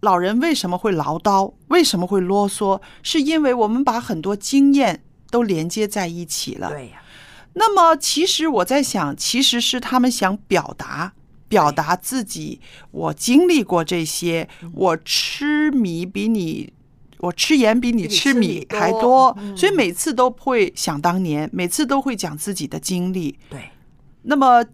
[0.00, 6.99] 老人为什么会唠叨，为什么会啰嗦，是因为我们把很多经验都连接在一起了，对呀。
[7.54, 11.12] 那么，其实我在想，其实是他们想表达，
[11.48, 16.72] 表达自己，我经历过这些，我吃米比你。
[17.22, 23.38] 我吃盐比你吃米还多，所以每次都会想当年，每次都会讲自己的经历。
[23.50, 23.68] 对，
[24.22, 24.64] 那么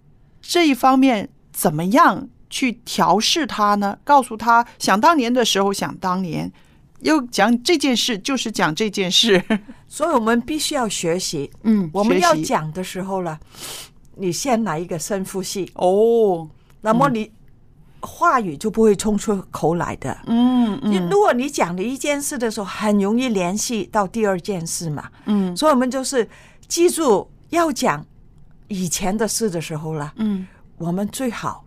[0.40, 3.98] 这一方面怎么样去调试他呢？
[4.04, 6.52] 告诉他，想当年的时候想当年，
[7.06, 9.40] 又讲这件事就是讲这件事，
[9.86, 11.48] 所以我们必须要学习。
[11.62, 13.38] 嗯，我们要讲的时候了，
[14.16, 16.48] 你先来一个深呼吸，哦，
[16.80, 17.30] 那么你
[18.00, 20.18] 话语就不会冲出口来的。
[20.26, 25.08] 嗯你嗯如果你讲了一件事的时候，很容易联系到第二件事嘛。
[25.26, 25.56] 嗯。
[25.56, 26.28] 所以我们就是
[26.66, 28.04] 记住要讲
[28.66, 30.44] 以前的事的时候了，嗯，
[30.76, 31.64] 我们最好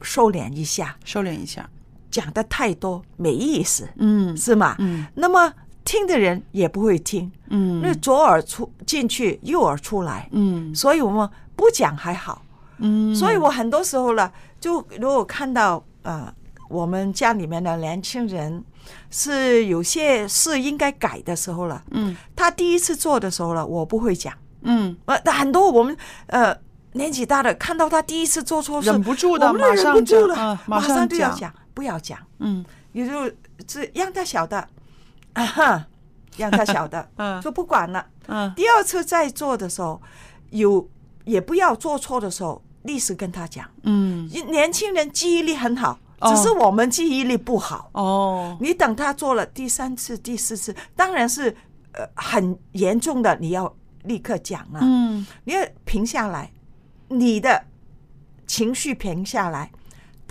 [0.00, 1.68] 收敛一下，收敛一下，
[2.14, 4.76] 讲的太多没意思，嗯是吗？
[4.78, 5.04] 嗯。
[5.14, 5.52] 那么
[5.84, 7.80] 听的人也不会听，嗯。
[7.82, 10.72] 那左耳出进去，右耳出来，嗯。
[10.72, 12.40] 所以我们不讲还好。
[12.78, 16.32] 嗯，所以我很多时候呢，就如果看到呃，
[16.68, 18.62] 我们家里面的年轻人
[19.10, 22.16] 是有些事应该改的时候了，嗯。
[22.36, 24.96] 他第一次做的时候了，我不会讲，嗯。
[25.06, 25.96] 呃，但很多我们
[26.26, 26.56] 呃
[26.92, 32.64] 年纪大的看到他第一次做错事，忍不住的我们忍马上不住了，讲嗯马马上讲就要讲，不要讲，嗯。
[32.92, 33.28] 你就
[33.66, 34.68] 这让他晓得，
[35.32, 35.86] 啊哈，
[36.36, 37.42] 让他晓得， 嗯。
[37.42, 38.06] 就不管了。
[38.28, 38.54] 嗯。
[38.54, 40.00] 第二次再做的时候，
[40.50, 40.88] 有
[41.24, 43.68] 也不要做错的时候，立时跟他讲。
[43.82, 44.28] 嗯。
[44.48, 46.32] 年轻人记忆力很好，哦。
[46.32, 47.90] 只是我们记忆力不好。
[47.94, 51.54] 哦，你等他做了第三次、第四次，当然是
[51.92, 54.78] 呃很严重的，你要立刻讲了。
[54.82, 55.26] 嗯。
[55.42, 56.52] 你要平下来，
[57.08, 57.64] 你的
[58.46, 59.72] 情绪平下来，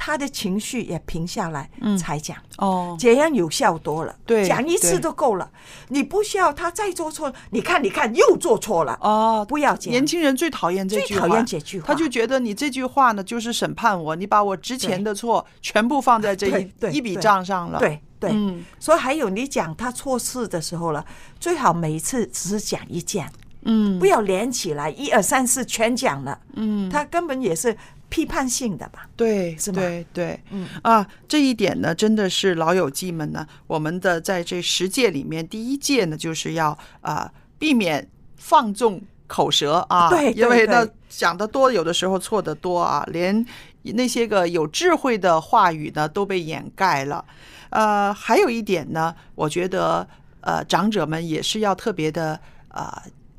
[0.06, 2.36] 他的情绪也平下来，嗯才讲。
[2.58, 4.14] 哦，这样有效多了。
[4.26, 5.50] 对讲一次对都够了，
[5.88, 7.32] 你不需要他再做错。
[7.52, 9.00] 你看，你看，又做错了。
[9.00, 9.90] 哦，不要讲。
[9.90, 17.80] 年轻人最讨厌这句话，最讨厌这句话他就觉得你这句话呢，就是审判我，你把我之前的错全部放在这一一笔账上了。
[17.80, 21.06] 对对，嗯所以还有你讲他错事的时候了，
[21.40, 23.32] 最好每一次只是讲一件，
[23.62, 26.38] 嗯不要连起来，一二三四全讲了。
[26.56, 27.76] 嗯，他根本也是
[28.14, 29.10] 批判性的吧？
[29.18, 38.08] 对，是吗对对，嗯啊，这一点呢，真的是老友记们呢，我们的在这十届里面，第一届呢，就是要啊、避免
[38.38, 43.44] 放纵口舌啊，对对因为呢讲的多，有的时候错的多啊，连
[43.82, 47.26] 那些个有智慧的话语呢都被掩盖了。
[47.72, 50.08] 呃，还有一点呢，我觉得
[50.42, 52.94] 呃，长者们也是要特别的呃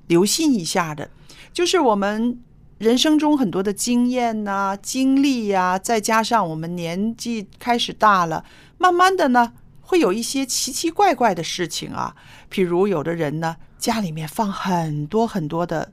[0.08, 1.08] 留心一下的，
[1.52, 2.36] 就是我们
[2.78, 8.44] 人生中很多的经验呐、经历呀、再加上我们年纪开始大了，
[8.78, 12.14] 慢慢的呢，会有一些奇奇怪怪的事情啊。
[12.50, 15.92] 譬如有的人呢，家里面放很多很多的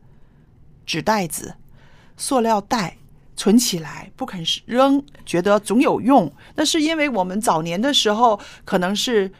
[0.85, 1.55] 纸袋子、
[2.17, 2.97] 塑料袋。
[3.33, 6.31] 存起来不肯扔，觉得总有用。
[6.53, 9.31] 那是因为我们早年的时候可能是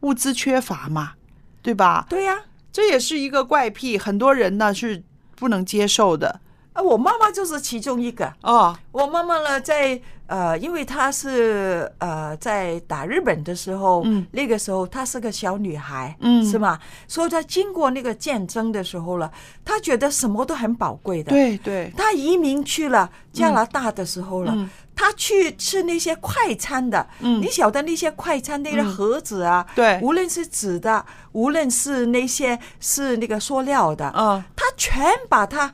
[0.00, 1.12] 物资缺乏嘛，
[1.60, 2.06] 对吧？
[2.08, 2.38] 对呀、
[2.72, 5.02] 这也是一个怪癖，很多人呢是
[5.36, 6.40] 不能接受的。
[6.72, 8.32] 啊，我妈妈就是其中一个。
[8.42, 14.24] 哦，我妈妈呢，在呃，因为她是呃，在打日本的时候，嗯。
[14.30, 16.44] 那个时候她是个小女孩，嗯。
[16.48, 16.78] 是吗？
[17.08, 19.30] 所以她经过那个战争的时候了，
[19.64, 24.52] 她觉得什么都很宝贵的。，对对，她移民去了加拿大的时候了。
[24.54, 24.70] 嗯。
[24.94, 27.40] 她去吃那些快餐的，嗯。
[27.40, 28.94] 你晓得那些快餐那个嗯。
[28.94, 29.98] 盒子啊，对。
[30.00, 35.72] 无论是纸的，无论是那些是那个塑料的，嗯，她全把它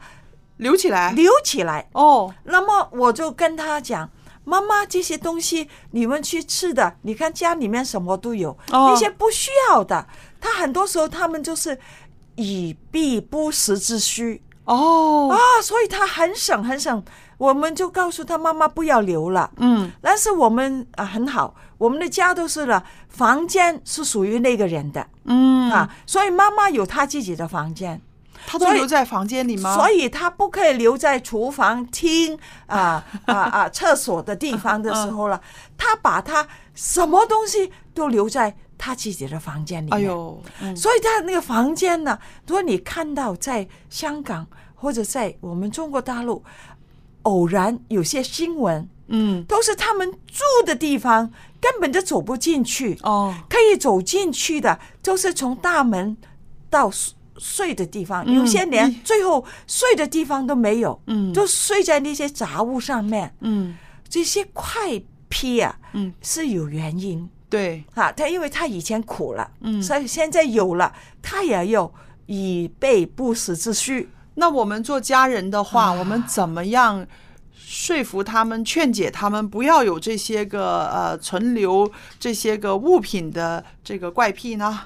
[0.59, 1.13] 留起来。
[1.13, 1.89] 留起来。
[1.93, 4.09] 哦，那么我就跟他讲，
[4.45, 8.91] 妈妈，这些东西你们去吃的，你看家里面什么都有，哦。
[8.91, 10.07] 那些不需要的，
[10.41, 11.79] 他很多时候他们就是
[12.37, 14.43] 以避不时之需。
[14.65, 17.05] 哦，啊，所以他很省很省。
[17.39, 19.93] 我们就告诉他妈妈不要留了，嗯。
[20.01, 25.07] 但是我们啊很好，我们的家都是了，房间是属于那个人的。
[25.25, 25.71] 嗯。
[25.71, 28.01] 啊，所以妈妈有她自己的房间。
[28.47, 29.75] 他都留在房间里吗？
[29.77, 35.41] 所以他不可以留在厨房、厅啊啊啊 厕所的地方的时候了。
[35.79, 39.99] 他把他什么东西都留在他自己的房间里面。
[39.99, 46.43] 哎呦，嗯所以他那个房间呢，如果你看到在香港或者在我们中国大陆，
[47.23, 51.31] 偶然有些新闻，嗯，都是他们住的地方
[51.61, 52.99] 根本就走不进去。
[53.03, 56.17] 哦，可以走进去的，就是从大门
[56.71, 56.91] 到
[57.39, 63.35] 睡睡的地方，有些连嗯最后睡的地方都没有，嗯就睡在那些杂物上面。
[63.41, 63.77] 嗯
[64.09, 68.13] 这些快批啊，嗯，是有原因对，啊。
[68.13, 71.93] 他因为他以前苦了，嗯所以现在有了，他也有
[72.27, 74.09] 以备不时之需。
[74.35, 77.05] 那我们做家人的话，啊我们怎么样
[77.53, 84.83] 说服他们、劝解他们不要有这些个呃存留这些个物品的这个怪癖呢？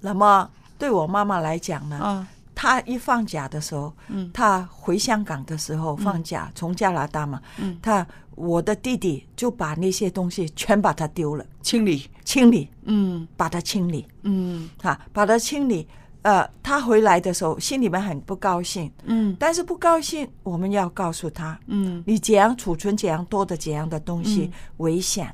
[0.00, 2.26] 那么对我妈妈来讲呢，嗯。
[2.54, 4.30] 她一放假的时候，嗯。
[4.32, 7.76] 她回香港的时候放假，从加拿大嘛，嗯。
[7.82, 8.06] 她
[8.36, 13.26] 我的弟弟就把那些东西全把它丢了，清理，清理，嗯。
[13.36, 14.68] 把它清理，嗯。
[14.82, 15.86] 哈，把它清理。
[16.22, 19.36] 呃，他回来的时候心里面很不高兴，嗯。
[19.38, 24.52] 但是不高兴，我们要告诉他，嗯，你怎样储存怎样多的怎样的东西、嗯。
[24.78, 25.30] 危险，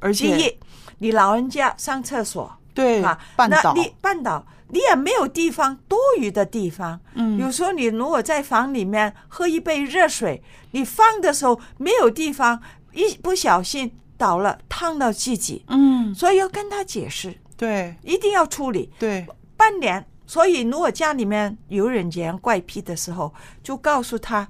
[0.00, 0.58] 而且第一，
[0.98, 3.72] 你老人家上厕所，对啊，绊倒。
[3.74, 7.00] 那你绊倒，你也没有地方多余的地方。
[7.14, 10.42] 嗯有时候你如果在房里面喝一杯热水，
[10.72, 12.60] 你放的时候没有地方，
[12.92, 15.64] 一不小心倒了，烫到自己。
[15.68, 18.90] 嗯，所以要跟他解释，对一定要处理。
[18.98, 20.04] 对，半年。
[20.26, 24.48] 所以如果家里面有人这样怪癖的时候，就告诉他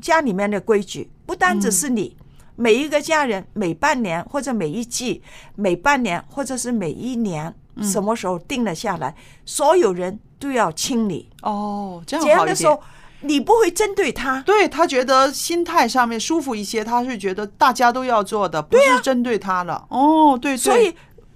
[0.00, 2.16] 家里面的规矩，不单只是你。
[2.56, 5.20] 每一个家人每半年或者每一季、
[5.56, 9.14] 每半年或者是每一年，嗯什么时候定了下来，
[9.44, 11.28] 所有人都要清理。
[11.42, 12.46] 哦，这样好一点。
[12.46, 12.80] 的时候，
[13.20, 19.84] 你不会针对他，对他觉得心态上面舒服一些，他是觉得大家都要做的，不是针对他了。
[19.88, 20.56] 哦，对，对。
[20.56, 20.94] 所以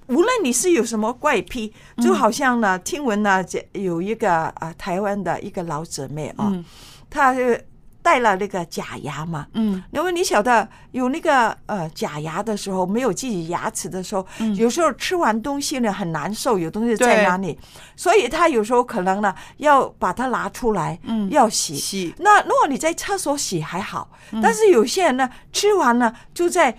[0.08, 1.72] 无论你是有什么怪癖，
[2.02, 6.64] 就好像呢，听闻呢，这有一个啊台湾的一个老姊妹啊，嗯。
[7.10, 7.66] 她是
[8.08, 14.56] 戴了那个假牙嘛，嗯，因为你晓得有那个呃假牙的时候，没有自己牙齿的时候，嗯。
[14.56, 17.58] 有时候吃完东西呢很难受，有东西在哪里，
[17.96, 21.28] 所以他有时候可能呢要把它拿出来，嗯。
[21.28, 21.76] 要洗。
[21.76, 24.40] 洗，那如果你在厕所洗还好，嗯。
[24.40, 26.74] 但是有些人呢吃完了就在。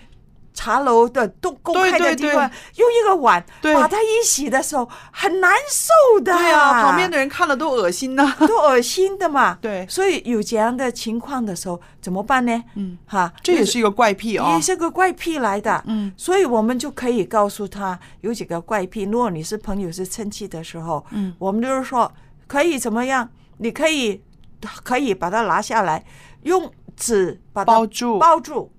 [0.60, 6.36] 茶楼的都公开的地方，用一个碗把它一洗的时候很难受的。
[6.36, 8.36] 对啊，旁边的人看了都恶心呐。
[8.46, 9.56] 都恶心的嘛。
[9.62, 12.62] 对，所以有这样的情况的时候怎么办呢？
[12.74, 14.60] 嗯，哈，这也是一个怪癖哦也。
[14.60, 15.82] 是个怪癖来的。
[15.86, 19.04] 嗯，所以我们就可以告诉他有几个怪癖。
[19.04, 22.12] 如果你是朋友是亲戚的时候，嗯，我们就是说
[22.46, 23.26] 可以怎么样？
[23.56, 24.22] 你可以
[24.84, 26.04] 可以把它拿下来，
[26.42, 28.70] 用纸把它包住包住，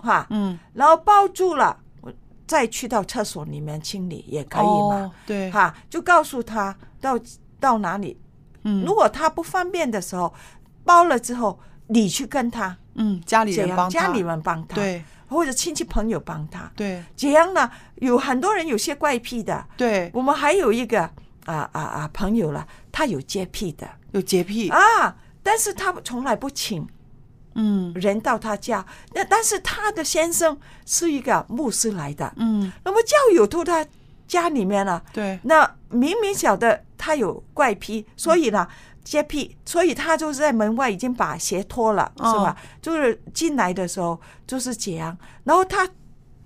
[0.00, 1.78] 哈，嗯，然后包住了。
[2.00, 2.12] 我
[2.46, 5.50] 再去到厕所里面清理也可以嘛，哦对。
[5.50, 7.18] 哈，就告诉他到
[7.58, 8.20] 到哪里，
[8.64, 8.84] 嗯。
[8.84, 10.32] 如果他不方便的时候，
[10.84, 15.04] 包了之后，你去跟他，嗯，家里人帮他，家里人帮他，对。
[15.28, 17.04] 或者亲戚朋友帮他，对。
[17.14, 21.02] 这样呢，有很多人有些怪癖的，对，我们还有一个
[21.44, 23.88] 啊啊啊朋友了，他有洁癖的。
[24.10, 26.84] 有洁癖，啊，但是他从来不请
[27.54, 27.92] 嗯。
[27.94, 28.84] 人到他家，
[29.14, 33.86] 那但是他的先生是一个牧师来的，嗯，那么教友到他
[34.26, 38.66] 家里面了，对，那明明晓得他有怪癖，所以呢。
[39.02, 42.32] 洁癖，所以他就是在门外已经把鞋脱了，哦。
[42.32, 42.54] 是吧？
[42.82, 45.88] 就是进来的时候就是这样，然后他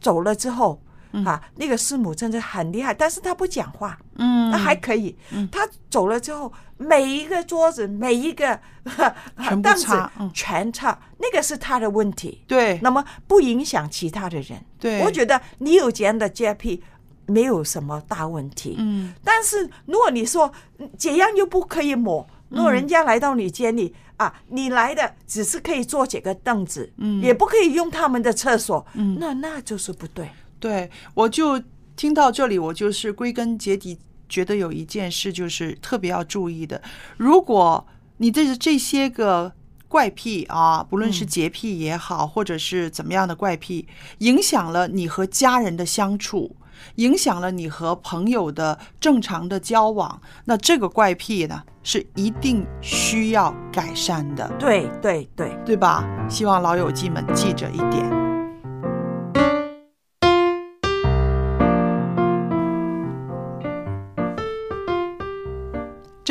[0.01, 0.81] 走了之后，
[1.25, 5.17] 啊，那个师母真的很厉害，但是他不讲话，嗯，那还可以。
[5.33, 8.59] 嗯他走了之后，每一个桌子、每一个
[9.63, 9.87] 凳子
[10.33, 12.43] 全擦，那个是他的问题。
[12.49, 14.65] 对那么不影响其他的人。
[14.81, 16.83] 对我觉得你有这样的洁癖，
[17.27, 18.77] 没有什么大问题。
[18.79, 23.95] 嗯，但是如果你说嗯这样又不可以抹，如果人家来到你家里。
[24.17, 30.31] 啊，你来的只是可以坐几个凳子，嗯也不可以用他们的厕所，嗯那那就是不对。
[30.65, 31.63] 对，我就
[31.95, 33.99] 听到这里，我就是归根结底
[34.31, 36.81] 觉得有一件事就是特别要注意的，
[37.19, 37.87] 如果
[38.17, 39.53] 你的这些个
[39.89, 43.87] 怪癖啊，不论是洁癖也好，或者是怎么样的怪癖，
[44.21, 46.57] 影响了你和家人的相处。
[46.97, 56.05] 影响了你和朋友的正常的交往，那这个怪癖呢是一定需要改善的，对对对，对吧？
[56.29, 58.24] 希望老友记们记着一点。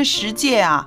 [0.03, 0.85] 这十届啊，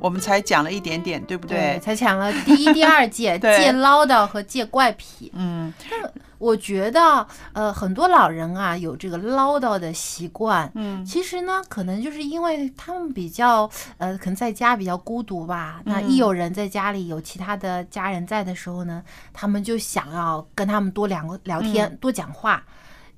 [0.00, 5.30] 我们才讲了一点点，对不对，才讲了第一、第二届 对戒唠叨和戒怪癖。
[5.36, 10.68] 嗯，但我觉得，呃，很多老人啊有这个唠叨的习惯。
[10.74, 15.80] 嗯，其实呢，可能就是因为他们比较，呃，可能在家比较孤独吧。
[15.84, 19.00] 那嗯一有人在家里有其他的家人在的时候呢，
[19.32, 22.64] 他们就想要跟他们多聊聊天，嗯多讲话。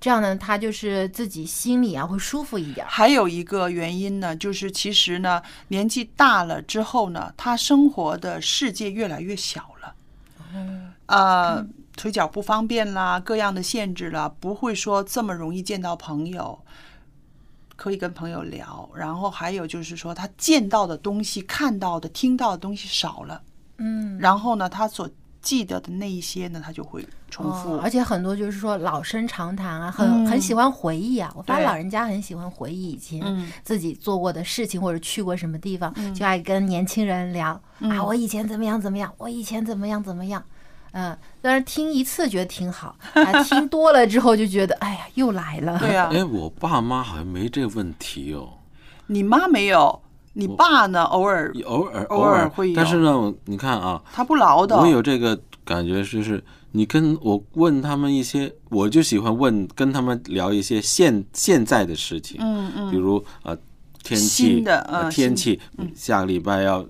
[0.01, 2.87] 这样呢，他就是自己心里啊会舒服一点。
[2.89, 9.95] 还有一个原因呢，就是其实呢，年纪大了之后呢，他生活的世界越来越小了。
[10.55, 16.59] 嗯，呃，腿脚不方便啦，各样的限制啦，不会说这么容易见到朋友，
[17.75, 18.89] 可以跟朋友聊。
[18.95, 23.43] 然后还有就是说，他见到的东西、看到的、听到的东西少了。
[23.79, 25.11] 嗯，然后呢，他所
[25.49, 27.73] 记得的那一些呢，他就会重复。
[27.73, 31.33] 哦而且很多就是说老生常谈啊，很、很喜欢回忆啊。
[31.35, 40.45] 我发现老人家很喜欢回忆以前嗯自己做过的事情或者去过什么地方，嗯就爱跟年轻人聊、嗯啊，我以前怎么样怎么样，我以前怎么样怎么样。
[40.93, 45.79] 嗯，但是听一次觉得挺好，啊， 听多了之后就觉得，哎呀，又来了。
[45.79, 48.49] 对啊哎，我爸妈好像没这个问题哦，
[49.07, 50.01] 你妈没有，
[50.39, 51.03] 你爸呢？
[51.03, 51.53] 偶尔？
[51.65, 52.49] 偶尔偶尔尔。
[52.49, 52.77] 会有。
[52.77, 62.91] 但是呢，你看啊，他不唠叨我有这个感觉，就是你跟我问他们一些，我就喜欢问跟他们聊一些现现在的事情，嗯嗯。
[62.93, 63.57] 比如呃
[64.05, 65.59] 天气的天气，
[65.93, 66.87] 下个礼拜要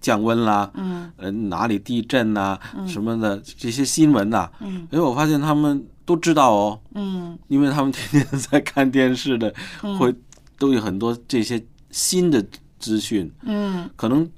[0.00, 1.12] 降温啦，嗯。
[1.16, 2.88] 呃哪里地震呐、嗯。
[2.88, 4.88] 什么的这些新闻呐、嗯。
[4.90, 7.38] 因为我发现他们都知道哦，嗯。
[7.46, 9.96] 因为他们天天在看电视的，嗯。
[9.96, 10.12] 会
[10.58, 11.64] 都有很多这些
[11.94, 12.44] 新的
[12.80, 14.28] 资讯，嗯，可能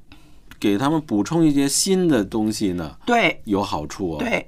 [0.61, 4.19] 给他们补充一些新的东西呢，对有好处哦。
[4.19, 4.47] 对，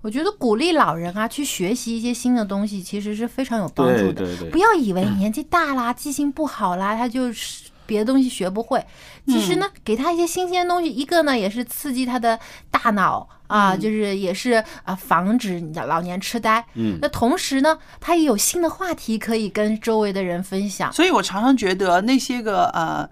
[0.00, 4.12] 我觉得鼓励老人啊去学习一些新的东西，其实是非常有帮助的。
[4.12, 8.84] 对对对不要以为年纪大啦、记性不好啦，他就是别的东西学不会。
[9.26, 12.38] 其实呢，给他一些新鲜东西，一个呢也是刺激他的
[12.70, 16.64] 大脑啊，嗯就是也是啊防止你的老年痴呆。
[16.74, 20.92] 嗯那同时呢，他也有新的话题可以跟周围的人分享。
[20.92, 23.08] 所以我常常觉得那些个呃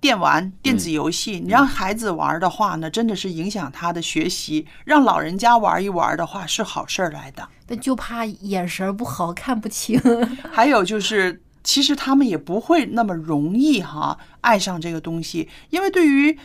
[0.00, 7.48] 电玩、电子游戏，你让孩子玩的话呢，真的是影响他的学习；让老人家玩一玩的话，是好事儿来的。
[7.66, 10.00] 但就怕眼神不好，看不清。
[10.50, 16.36] 还有就是，其实他们也不会那么容易哈爱上这个东西，因为对于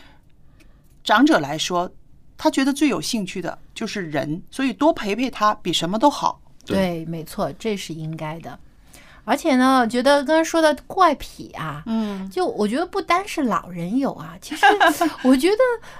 [1.02, 1.90] 长者来说，
[2.36, 6.40] 他觉得最有兴趣的就是人，所以多陪陪他比什么都好。
[6.64, 8.58] 对，没错，这是应该的。
[9.24, 14.64] 而且呢，我觉得刚才说的怪癖啊，嗯，就我觉得不单是老人有啊，其实
[15.22, 15.56] 我觉得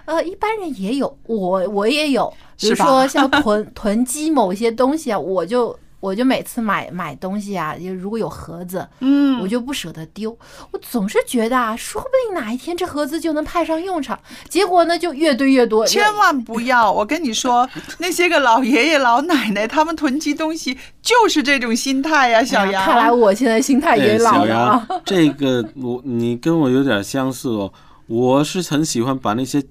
[0.07, 10.37] 呃一般人也有，我我也有，比如说像囤 囤积某些东西啊，我就我就每次买买东西啊，就如果有盒子，嗯，我就不舍得丢，
[10.71, 14.19] 我总是觉得啊，说不定哪一天这盒子就能派上用场，
[14.49, 16.91] 结果呢就越堆越多，千万不要！
[16.91, 17.69] 我跟你说，
[17.99, 22.83] 那些个老爷爷老奶奶，他们囤积东西就是这种心态呀、小杨。
[22.83, 27.73] 哎看来我现在心态也老了这个我你跟我有点相似哦。
[28.07, 29.63] 我是很喜欢把那些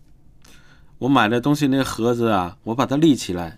[0.99, 3.57] 我买的东西那个盒子啊，我把它立起来，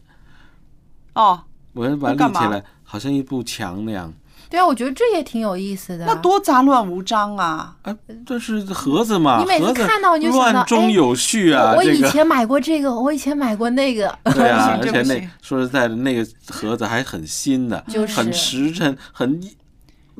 [1.15, 1.41] 哦，
[1.74, 4.13] 我要把它立起来，好像一部墙那样。
[4.49, 6.05] 对啊，我觉得这也挺有意思的。
[6.07, 7.76] 那多杂乱无章啊！
[7.84, 7.95] 啊，
[8.26, 11.74] 这是盒子嘛，你每次看到你就想到乱中有序啊。
[11.74, 14.17] 我我这个以前买过这个，我以前买过那个。
[14.34, 19.39] 对啊， 而且那说实在的，那个盒子还很新的，就是很实诚，很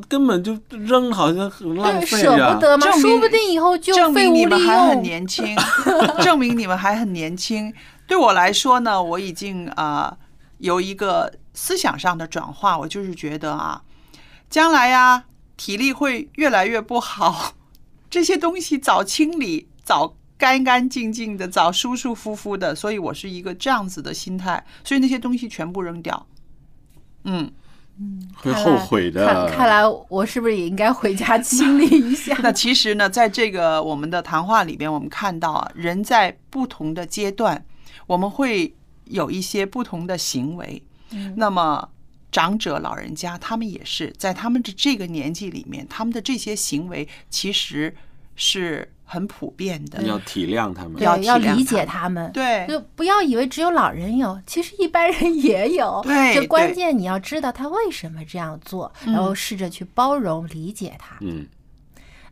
[0.08, 2.54] 根本就扔，好像很浪对，费舍啊。
[2.54, 5.02] 不得嘛，说不定以后就证废物利明你们还很。
[5.02, 5.56] 年轻，
[6.22, 7.74] 证明你们还很年轻。
[8.06, 10.16] 对我来说呢，我已经啊、
[10.60, 13.82] 有一个思想上的转化，我就是觉得啊，
[14.50, 15.26] 将来呀、
[15.58, 17.56] 体力会越来越不好，
[18.10, 26.28] 这些东西早清理，早干干净净的，早舒舒服服的，所以我是一个这样子的心态，所以那些东西全部扔掉。
[27.26, 27.52] 嗯
[27.98, 29.26] 嗯，会后悔的。
[29.26, 32.38] 看看来我是不是也应该回家清理一下？
[32.44, 37.66] 那其实呢，在这个我们的谈话里边，我们看到啊，人在不同的阶段，
[38.08, 38.74] 我们会
[39.10, 40.82] 有一些不同的行为。
[41.12, 41.90] 嗯那么
[42.32, 47.96] 长者、老人家，他们也是在他们的这个年纪里面，他们的这些行为其实
[48.36, 50.04] 是很普遍的。
[50.04, 52.32] 要体谅他们，要，要理解他他们。
[52.32, 56.00] 对就不要以为只有老人有，其实一般人也有。
[56.04, 61.18] 对就关键你要知道他为什么这样做，嗯然后试着去包容、理解他。
[61.22, 61.48] 嗯，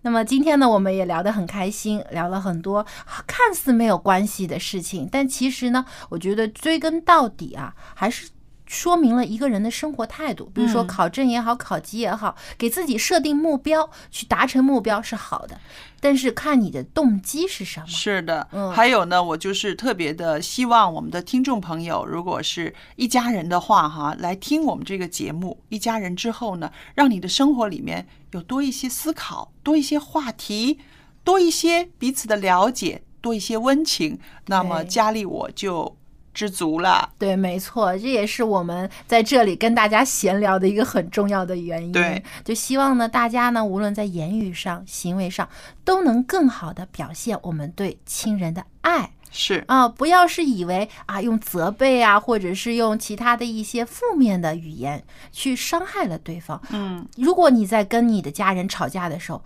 [0.01, 2.85] 那么今天呢，我们也聊得很开心，聊了很多
[3.25, 8.29] 看似没有关系的事情，但其实呢，我觉得追根到底啊，还是。
[8.69, 15.57] 说明了一个人的生活态度，比如说嗯考证也好，考级也好，给自己设定目标，去达成目标是好的，
[15.99, 17.87] 但是看你的动机是什么。
[17.87, 30.79] 是的，嗯还有呢，我就是特别的希望我们的听众朋友，如果是一家人的话，哈，来听我们这个节目，一家人之后呢，让你的生活里面有多一些思考，多一些话题，
[31.23, 35.97] 多一些彼此的了解，多一些温情，那么对家里我就
[36.37, 37.09] 知足了。
[37.17, 41.91] 对，没错，这也是我们在这里跟大家闲聊的一个很重要的原因。
[41.91, 45.49] 对，就希望呢，大家呢，无论在言语上、行为上，
[45.83, 49.13] 都能更好的表现我们对亲人的爱。
[49.31, 56.61] 是啊，不要是以为啊用责备啊，或者是用其他的一些负面的语言去伤害了对方。
[56.69, 59.43] 嗯，如果你在跟你的家人吵架的时候，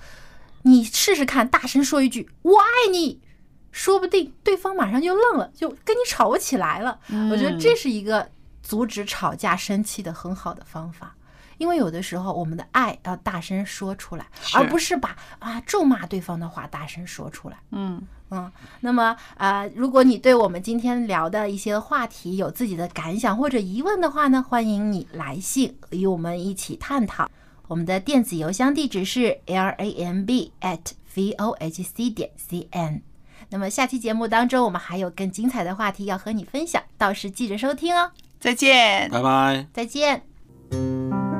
[0.63, 3.19] 你试试看，大声说一句“我爱你”，
[3.71, 6.99] 说不定对方马上就愣了，就跟你吵不起来了。
[7.31, 8.29] 我觉得这是一个
[8.61, 11.15] 阻止吵架、生气的很好的方法。
[11.57, 17.57] 因为有的时候我们的爱要大声说出来，而不是把啊咒骂对方的话大声说出来。
[17.69, 18.01] 嗯
[18.31, 27.29] 嗯，那么啊、呃如果你对我们今天聊的一些话题有自己的感想或者疑问的话呢，欢迎你来信与我们一起探讨。
[27.67, 30.79] 我们的电子邮箱地址是 l a m b at
[31.13, 33.03] v o h c 点 c n。
[33.51, 38.11] 那么下期节目当中我们还有更精彩的话题要和你分享到时记得收听哦。
[38.39, 39.09] 再见。
[39.11, 39.67] 拜拜。
[39.73, 41.30] 再见。